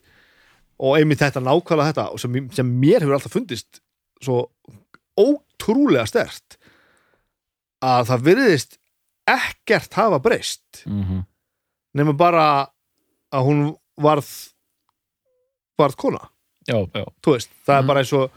[0.79, 3.81] og einmitt þetta nákvæmlega þetta og sem, sem mér hefur alltaf fundist
[4.23, 4.39] svo
[5.19, 6.57] ótrúlega stert
[7.83, 8.79] að það virðist
[9.29, 11.25] ekkert hafa breyst mm -hmm.
[11.95, 12.47] nema bara
[13.33, 13.61] að hún
[13.97, 14.29] varð
[15.79, 16.29] varð kona
[16.69, 17.83] já, já, veist, það Mhm.
[17.83, 18.31] er bara eins og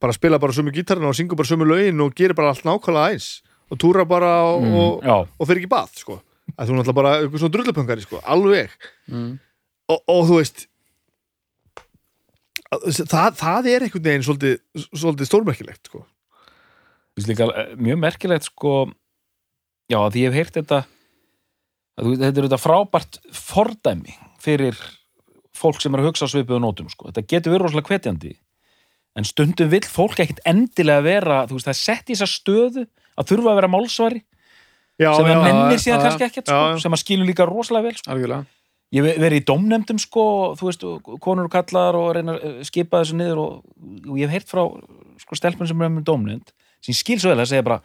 [0.00, 3.12] bara spila bara sömu gítarinn og syngur bara sömu lögin og gerir bara allt nákvæmlega
[3.12, 6.22] eins og túra bara og, mm, og, og fyrir ekki bað sko.
[6.58, 8.70] að þú náttúrulega bara eitthvað svona drullupöngari sko, alveg
[9.08, 9.38] mm.
[9.88, 10.66] og, og þú veist
[12.76, 14.56] það, það er einhvern veginn svolítið,
[14.92, 16.04] svolítið stórmerkilegt sko.
[17.26, 18.74] Líka eh, mjög merkilegt sko
[19.90, 20.82] já, því ég hef heyrt þetta
[21.98, 24.76] þetta er þetta frábært fordæmi fyrir
[25.58, 27.10] fólk sem er að hugsa svipuðu nótum sko.
[27.10, 28.34] þetta getur verið rosalega hvetjandi
[29.18, 32.84] en stundum vill fólk ekkit endilega vera veist, það er sett í þessa stöðu
[33.18, 36.94] að þurfa að vera málsvari já, sem já, að mennir síðan kannski ekkert sko, sem
[36.94, 38.14] að skilur líka rosalega vel sko.
[38.94, 40.24] Ég verið í domnefndum sko,
[40.58, 40.84] þú veist,
[41.24, 43.52] konur og kallar og reyna að skipa þessu niður og,
[44.08, 44.62] og ég hef heyrt frá
[45.20, 46.52] sko, stelpun sem er með domnefnd
[46.84, 47.80] sem skil svo vel að segja bara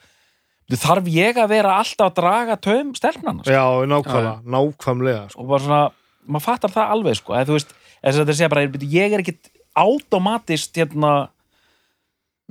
[0.70, 3.52] "Þú, þarf ég að vera alltaf að draga taum stelpnana sko?
[3.52, 5.42] já, nákvæmlega, nákvæmlega sko.
[5.42, 5.82] og bara svona,
[6.28, 7.74] maður fattar það alveg sko, eða þú veist,
[8.04, 11.30] þess að þetta segja bara "Bíddu, ég er ekkit automatist hérna,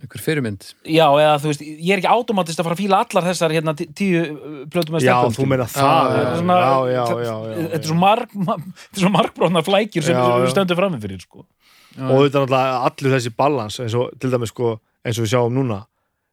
[0.00, 3.26] einhver fyrirmynd já, eða þú veist ég er ekki automatist að fara að fíla allar
[3.28, 6.30] þessar hérna, tí- tíu uh, plötum með já, stelpum þú meina Já, það já, já,
[6.32, 10.16] Þetta er já, já, já, já, er svo marg þetta er svo margbróðna flækjur sem,
[10.16, 10.38] Já, já.
[10.46, 11.44] við stöndum frammi fyrir sko.
[11.44, 14.70] og þetta er náttúrulega allur þessi balans eins og til dæmis sko,
[15.04, 15.78] eins og við sjáum núna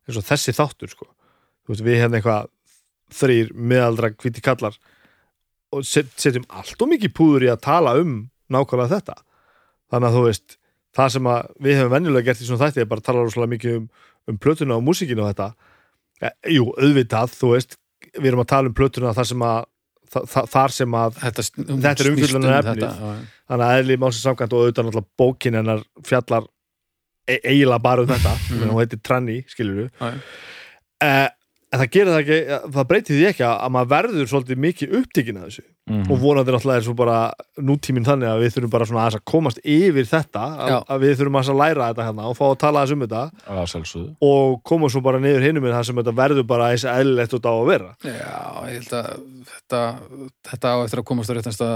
[0.07, 1.09] eins og þessi þáttur sko.
[1.67, 2.47] Þú veist, við hefum eitthvað
[3.19, 4.77] þrýr miðaldra hvíti kallar
[5.75, 8.15] og set, setjum allt og mikið púður í að tala um
[8.49, 9.19] nákvæmlega þetta
[9.91, 10.55] þannig að þú veist
[10.97, 11.31] það sem
[11.65, 13.89] við hefum venjulega gert í svona þætti er bara að tala rosalega mikið um,
[14.29, 15.49] um plötuna og músíkinu og þetta.
[16.19, 17.77] Ja, jú, auðvitað, þú veist
[18.15, 19.59] við erum að tala um plötuna þar sem að
[20.09, 23.09] þa þa þar sem að þetta, Þetta er um þetta, já,
[23.51, 26.47] þannig að eðli málsins samkvæmt og auðvitað náttúrulega bókin hennar fjallar
[27.29, 28.31] e eiginlega bara um þetta.
[28.49, 28.63] Mm.
[28.71, 30.07] hún heitir Tranny, skilur við
[31.05, 31.27] eh,
[31.69, 35.39] en það gerir það ekki það breytir því ekki að maður verður svolítið mikið upptíkin
[35.39, 36.05] að þessu mm.
[36.09, 37.17] og vonandi náttúrulega er svo bara
[37.65, 41.15] nútíminn þannig að við þurfum bara svona aðeins að komast yfir þetta að, að við
[41.19, 43.23] þurfum að læra þetta hérna og fá að tala aðeins um þetta.
[43.49, 43.61] Að
[44.29, 47.41] og koma svo bara niður hinum með það sem þetta verður bara eins eðlilegt og
[47.41, 47.91] þetta á að vera.
[48.05, 48.37] Já,
[48.69, 49.09] ég held að
[49.55, 49.83] þetta,
[50.51, 51.75] þetta á eftir að komast á réttast að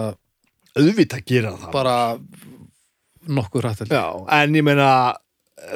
[0.78, 1.74] auðvitað gera það.
[1.74, 1.98] Bara
[3.34, 4.00] nokkuð rætt held ég.
[4.00, 4.90] Já, en ég meina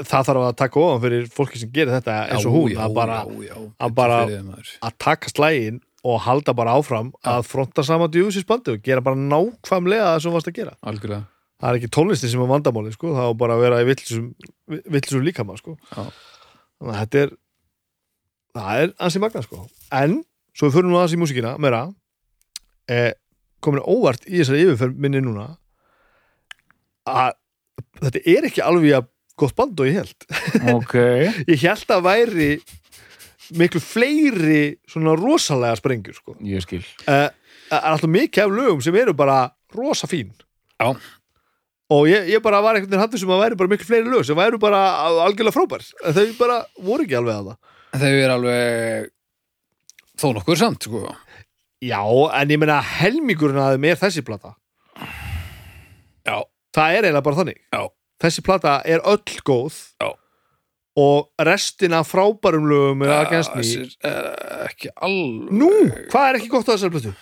[0.08, 2.96] það þarf að taka ofan fyrir fólki sem gerir þetta eins og hún já, að
[2.98, 8.08] bara já, já, að bara- að taka slægin og halda bara áfram að fronta sama
[8.12, 10.76] djúsis bandi og gera bara nákvæmlega það sem varst að gera.
[10.86, 11.26] Algjörlega.
[11.58, 13.14] Það er ekki tónlisti sem er vandamáli sko.
[13.18, 14.26] það á bara að vera í villisum,
[14.70, 15.78] villisum líkama sko.
[15.96, 17.32] Þannig að þetta er
[18.58, 19.64] það er ansi magna sko.
[19.92, 20.20] en,
[20.54, 21.88] svo við förum nú aðeins í músíkina meira.
[22.88, 23.12] Eh,
[23.64, 25.50] komin óvart í þessari yfirferð minni núna
[27.08, 27.38] að
[28.04, 30.96] þetta er ekki alveg að gott band og ég held ok,
[31.52, 32.50] ég held að væri
[33.56, 36.36] miklu fleiri svona rosalega sprengjur sko.
[36.44, 37.30] ég skil uh,
[37.72, 39.46] alltaf mikið af lögum sem eru bara
[39.76, 40.34] rosa fín
[40.78, 40.92] Já.
[41.90, 44.26] og ég, ég bara var einhvern veginn hattur sem að væri bara miklu fleiri lög
[44.28, 44.82] sem væri bara
[45.28, 47.50] algjörlega frábær en þau bara voru ekki alveg að
[47.94, 49.12] það þau eru alveg
[50.18, 51.04] þó nokkur samt sko.
[51.84, 52.02] já,
[52.42, 54.56] en ég meina helmingurinn að þeim er þessi plata
[56.28, 56.38] já,
[56.76, 57.84] það er eiginlega bara þannig Já.
[58.26, 60.10] þessi plata er öll góð Já.
[60.98, 65.72] Og restina frábærum lögum er aðgænst ný Þessir, uh, ekki alveg nú,
[66.10, 67.14] hvað er ekki gott á þessari plötu?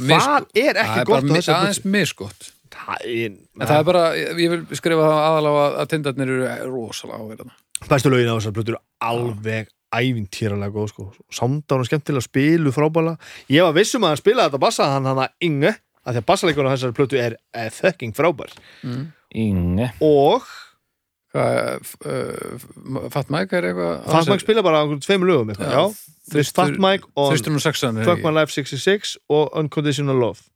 [0.00, 1.92] hvað er það ekki er gott á bara mi- þessari aðeins plötu?
[1.94, 6.72] misgott það er, það er bara, ég vil skrifa það aðalega að, að tindarnir eru
[6.72, 7.54] rosalega áverðan
[7.90, 11.04] bestu lögin á þessar plötur eru alveg ævintýralega góð sko.
[11.30, 13.14] samdána skemmtilega, spilu frábæla
[13.52, 16.28] ég var vissum að hann spila þetta bassa hann hann að Inge, að því að
[16.32, 18.50] bassaleikurinn á þessari plötu er eh, fucking frábær
[18.82, 19.04] mm.
[19.44, 20.48] Inge og
[21.34, 25.82] hvað, uh, Fat Mike er eitthvað Fat Mike spila bara á tveimur lögum eitthvað, Já,
[25.82, 30.46] já, þú veist Fat Mike og Fuck My Life 66 og Unconditional Love.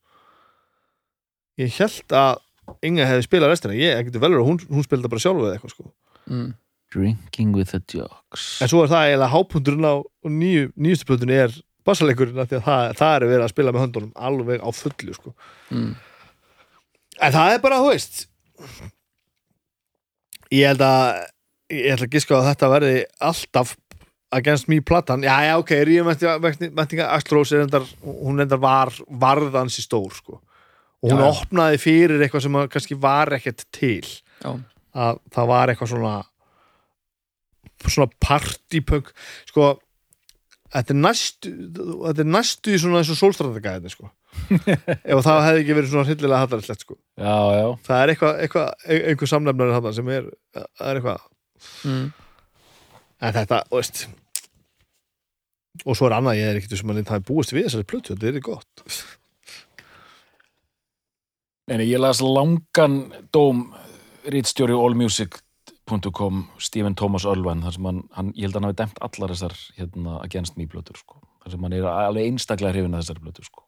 [1.58, 2.44] Ég held að
[2.84, 5.86] Inge hefði spilað restina, ég getur velur hún, hún spilað bara sjálf eða eitthvað sko.
[6.28, 6.50] Mm.
[6.92, 8.58] Drinking with the Jocks.
[8.62, 9.94] En svo er það eiginlega hápunturinn á
[10.28, 11.56] nýju, nýjustu plötunni er
[11.88, 15.16] bassaleikurinn af því að það, það er verið að spila með höndunum alveg á fullu
[15.16, 15.32] sko.
[15.72, 15.90] Mm.
[17.24, 18.22] En það er bara, þú veist
[20.54, 21.20] Ég held að
[21.74, 22.96] ég ætla að giska að þetta verði
[23.28, 23.74] alltaf
[24.38, 25.24] against me platan.
[25.24, 25.90] Já, já, ok, er
[27.64, 30.40] endar, hún endar var varðans í stór, sko.
[31.04, 34.02] Og hún Já, opnaði fyrir eitthvað sem kannski var ekkert til.
[34.42, 34.52] Já.
[34.98, 36.16] að það var eitthvað svona
[37.86, 39.12] svona partypunk.
[39.48, 39.68] Sko
[40.74, 44.12] þetta er næstu þetta er næstu í svona eins og sólstrandagæðin sko.
[45.10, 46.98] Ef það hefði ekki verið svona hryllilega hallaræslegt sko.
[47.18, 51.28] Já, já, það er eitthvað, eitthvað einhver samnefnari þarna sem er, er eitthvað.
[51.88, 52.04] Mm.
[53.18, 54.04] en þetta, veist
[55.86, 58.14] og svo er annað, ég er ekkert sem að það er búist við þessari plötu,
[58.14, 58.84] þetta er gott.
[61.68, 63.00] Nei, nei, ég las langan
[63.34, 63.66] dóm
[64.28, 64.76] rítstjóri
[65.88, 69.32] allmusic.com Stephen Thomas Ölvan þar sem hann, hann, ég held að hann hafi dæmt allar
[69.32, 71.20] þessar hérna, against me blötur sko.
[71.42, 73.64] þar sem hann er alveg einstaklega hrifin að þessari blötur sko.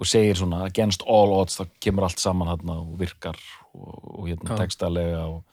[0.00, 3.36] og segir svona against all odds, það kemur allt saman hérna og virkar
[3.74, 4.58] og, og hérna Já.
[4.62, 5.44] textalega og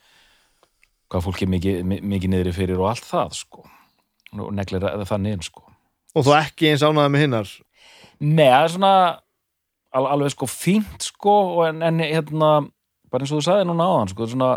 [1.11, 3.63] hvað fólk er mikið, mi- mikið niðri fyrir og allt það sko.
[4.37, 5.63] og neglir það niður sko.
[6.15, 7.55] og þú ekki eins ánæði með hinnar
[8.19, 8.93] Nei, það er svona
[9.93, 12.67] al alveg sko fínt sko en, en hérna
[13.11, 14.49] bara eins og þú sagði núna áðan sko, svona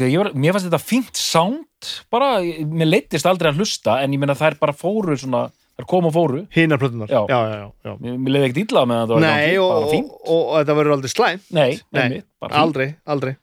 [0.00, 4.36] var, mér fannst þetta fínt sound bara, mér leittist aldrei að hlusta en ég meina
[4.38, 7.22] þær bara fóru svona þær kom og fóru, hinar plötunar Já.
[7.28, 7.94] já, já, já, já.
[8.00, 11.12] mér, leiði ekkert illa með var Nei, og, bara og, og, og þetta verður aldrei
[11.12, 13.34] slæm Nei, Nei, aldrei, aldrei.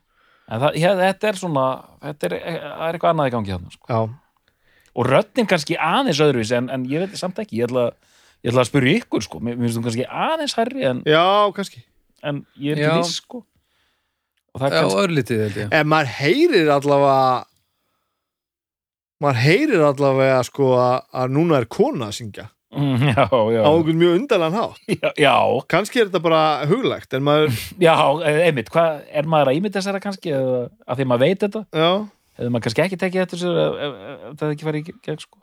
[0.51, 1.65] En það, ja, þetta er svona,
[2.07, 3.99] þetta er, það er eitthvað annað í gangi þarna sko.
[4.91, 7.85] og röddin kannski aðeins öðruvísi en, en ég veit samt ekki, ég ætla,
[8.43, 11.23] ég ætla að spyrja ykkur sko, mér finnst þú kannski aðeins hærri en, já,
[11.55, 11.85] kannski.
[12.27, 13.45] en ég er ekki viss sko
[14.51, 15.69] og það er Já, kannski örlítið held ég.
[15.79, 17.21] En maður heyrir allavega
[19.21, 22.47] maður heyrir allavega sko að, að núna er kona að syngja.
[22.71, 24.77] Mm, já, já, á einhvern mjög undarlegan hátt.
[25.01, 25.33] Já, já,
[25.73, 27.95] kannski er þetta bara huglegt en maður, já,
[28.47, 28.71] einmitt.
[28.71, 31.61] Hvað, er maður að ímynda þessara kannski eða að því maður veit þetta?
[31.75, 31.89] Já,
[32.39, 34.95] hefði maður kannski ekki tekið þetta sér ef, ef, ef, ef það ekki farið í
[35.09, 35.41] gegn sko.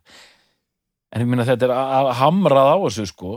[1.13, 3.35] en ég minna þetta er að að hamrað á þessu sko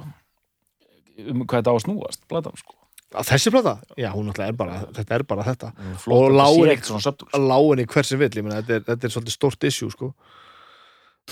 [1.21, 2.77] um hvað þetta á að snúast platan sko
[3.11, 3.73] að þessi plata?
[3.99, 5.71] Já, hún náttúrulega er bara, þetta er bara þetta.
[5.99, 8.29] Flott Og að þetta lágur sé ekkert- ekkert svona söptur að láginni hver sem vill,
[8.39, 10.11] ég meina, þetta er, þetta er svolítið stort issue sko.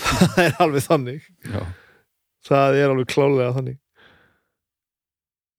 [0.00, 1.22] Það er alveg þannig.
[1.50, 1.62] Já.
[2.46, 3.78] það er alveg klálega þannig.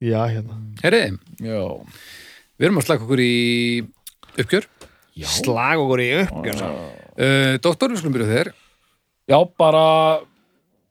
[0.01, 0.55] Já, hérna.
[0.81, 1.59] Herriði, já,
[2.57, 3.33] við erum að slaka okkur í
[4.41, 4.65] uppgjör.
[5.21, 5.27] Já.
[5.27, 8.49] slag okkur í uppgjör uh, Doktor, við skulum byrja þér.
[9.29, 9.83] Já, bara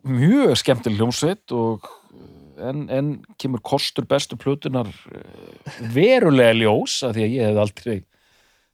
[0.06, 1.88] mjög skemmtileg hljómsveit og
[2.60, 7.98] en, en kemur kostur bestu plötunar eh, verulega ljós að því að ég hef aldrei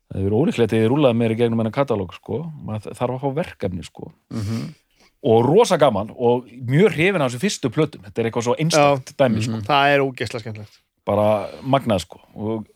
[0.07, 3.23] það er ólíklegt að ég rúlaði meira í gegnum enn katalóg sko, maður þarf að
[3.25, 4.11] fá verkefni sko.
[5.27, 8.05] Og rosa gaman og mjög hrifin á þessu fyrstu plötum.
[8.05, 9.61] Þetta er eitthvað svo einstakt dæmi sko.
[9.67, 10.79] það er ógeðslega skemmtilegt.
[11.07, 11.27] Bara
[11.63, 12.21] magnað sko.
[12.37, 12.69] Og,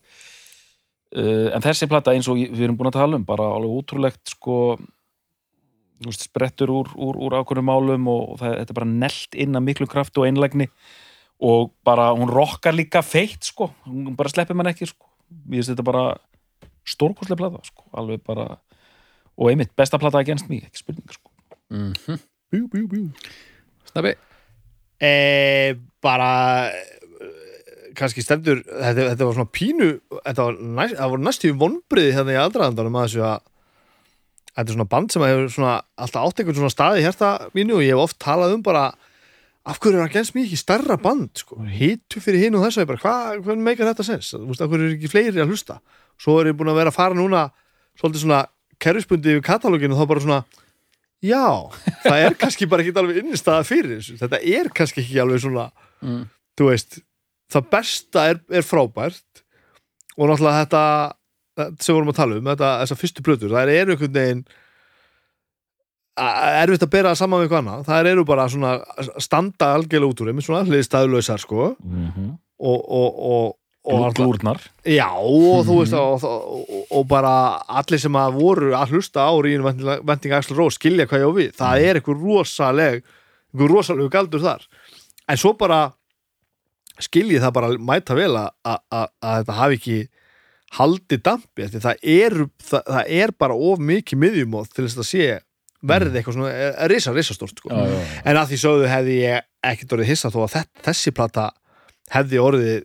[1.14, 4.34] uh, en þessi plata eins og við erum búin að tala um bara alveg útrúlegt
[4.34, 4.56] sko
[6.07, 9.66] veist, sprettur úr, úr, úr ákvörnum málum og, það, þetta er bara nelt inn að
[9.68, 10.70] miklu kraft og einlægni
[11.40, 15.09] og bara hún rokkar líka feitt sko, hún bara sleppir mann ekki sko,
[15.53, 16.09] ég veist þetta bara
[16.88, 18.48] stórkostlega plata sko, alveg bara
[19.40, 21.32] og einmitt, besta plata against me, ekki spurning sko.
[21.70, 22.20] Mm
[22.51, 23.05] bjú, bjú, bjú
[23.90, 24.14] Snabbi,
[25.03, 25.12] e,
[26.03, 26.30] bara
[26.70, 32.36] eh, kannski stendur þetta, þetta var svona pínu þetta var, næst, var næstu vonbriði hérna
[32.36, 33.46] í aðdraðandanum að þessu að
[34.57, 37.76] þetta er svona band sem hefur svona alltaf átt einhvern svona staði í hérta mínu
[37.78, 38.88] og ég hef oft talað um bara
[39.70, 42.88] af hverju er það gens mikið stærra band sko, hitu fyrir hinn og þessu ég
[42.88, 44.30] bara, hvað hva meikar þetta sens?
[44.32, 45.76] Þú veist, af hverju er ekki fleiri að hlusta?
[46.20, 47.42] Svo er ég búin að vera að fara núna
[48.01, 48.40] svolítið svona
[48.80, 50.40] kerfisbundi yfir katalóginu og þá bara svona
[51.20, 51.44] já,
[52.07, 55.68] það er kannski bara ekki alveg innistæða fyrir þessu, þetta er kannski ekki alveg svona,
[56.01, 56.22] Mm.
[56.57, 56.94] þú veist
[57.53, 59.42] það besta er, er frábært
[60.16, 60.82] og náttúrulega þetta
[61.80, 64.44] sem vorum að tala um, þetta, þessar fyrstu plötur það eru einhvern veginn
[66.20, 67.86] erfitt að bera það saman við eitthvað annað.
[67.86, 68.72] Það eru bara svona
[69.22, 71.70] standa algjörlega út úr þeim, svona hliðstæðlausar sko.
[71.80, 72.30] Mm -hmm.
[72.61, 73.56] og, og, og,
[73.90, 76.24] og glúrnar Já, og þú veist og,
[76.90, 79.64] og, bara allir sem að voru að hlusta á Ríðin
[80.04, 83.04] vending Axl Rós skilja hvað ég á við, það er einhver rosaleg
[83.54, 84.66] einhver rosalegu galdur þar.
[85.28, 85.92] En svo bara
[87.00, 89.98] skilji það bara mæta vel að, að, að, að þetta hafi ekki
[90.78, 95.30] haldið dampi, það er, það, það er bara of mikið miðjumóð til þess að sé
[95.80, 97.72] verði eitthvað svona er, risa, risa stort sko.
[97.72, 98.22] já, já, já.
[98.30, 101.46] en að því sögðu hefði ég ekkert orðið hissa þó að þess, þessi plata
[102.12, 102.82] hefði orðið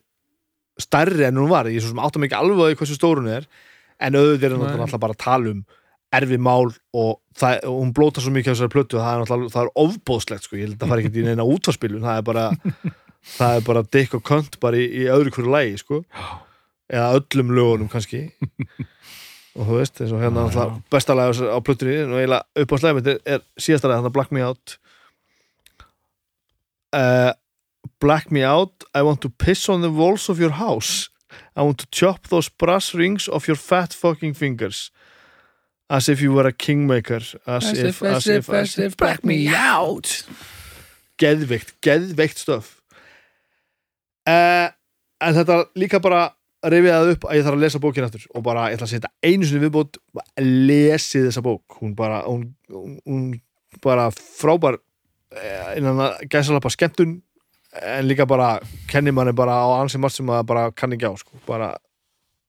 [0.86, 3.50] stærri en hún var, ég svo sem áttum ekki alveg því hversu stór hún er,
[4.00, 5.62] en auðvitað er náttúrulega alltaf bara að tala um
[6.16, 9.24] erfi mál og, það, og hún blóta svo mikið á þessari plötu að það er
[9.24, 12.20] náttúrulega það er ofbóðslegt sko, ég held að það fara ekki í neina útvarspilun það
[12.20, 12.46] er bara
[13.36, 16.02] það er bara dick og könt bara í, í öðru hverju lægi sko
[16.92, 18.28] eða öllum lögunum kannski.
[19.56, 22.78] Og þú veist, eins og hérna náttúrulega besta lag á plötunni og eiginlega upp á
[22.82, 24.74] slæmið er, er síðasta lag, þannig Black Me Out.
[26.92, 27.32] Uh,
[28.04, 31.08] Black Me Out I want to piss on the walls of your house.
[31.56, 34.92] I want to chop those brass rings off your fat fucking fingers.
[35.90, 37.24] As if you were a kingmaker.
[37.48, 38.98] As, if, as if, as if.
[38.98, 40.26] back me out!
[41.16, 42.76] Geðveikt, geðveikt stöf
[44.30, 44.68] uh,
[45.22, 46.28] en þetta líka bara
[46.74, 49.12] reyfiðað upp að ég þarf að lesa bókin aftur og bara ég ætla að setja
[49.26, 50.00] einu sinni viðbót
[50.42, 52.48] lesið þessa bók hún bara, hún,
[53.06, 53.26] hún,
[53.84, 54.80] bara frábær
[55.36, 57.18] eh, innan að gæsalapa skemmtun
[57.82, 58.56] en líka bara
[58.92, 61.40] kennir manni bara á ansi margt sem maður bara kann ekki á sko.
[61.48, 61.74] bara,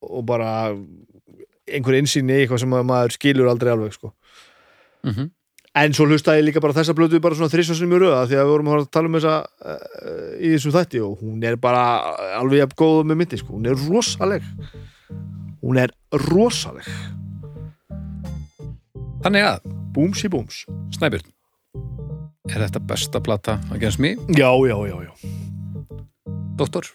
[0.07, 0.51] og bara
[1.67, 4.15] einhver insýn í eitthvað sem maður skilur aldrei alveg sko.
[5.03, 5.33] mm
[5.77, 8.47] En svo hlustaði ég líka bara þessa blötu bara svona þrísvarsinum í röða því að
[8.47, 11.83] við vorum að að tala um þessa uh, í þessum þætti og hún er bara
[12.39, 13.59] alveg jafn góð með myndi sko.
[13.59, 14.47] hún er rosaleg
[15.61, 15.95] hún er
[16.29, 16.89] rosaleg
[19.27, 19.65] Þannig að,
[19.97, 20.63] búmsi búms
[20.95, 21.33] Snæbjörn
[22.53, 24.15] Er þetta besta plata against me?
[24.39, 25.13] Já, já, já, já
[26.57, 26.89] Doktor,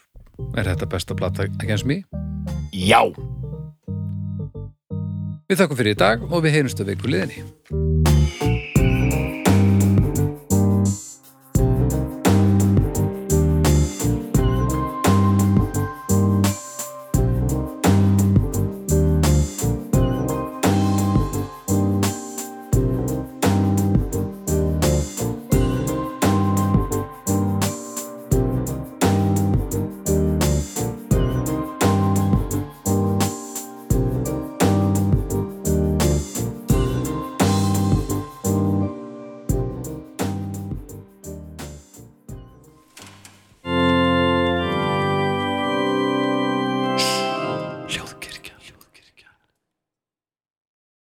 [0.56, 2.02] er þetta besta plata against me?
[2.72, 3.02] já.
[5.50, 8.51] Við þakkum fyrir í dag og við heyrumstu viku liðinni.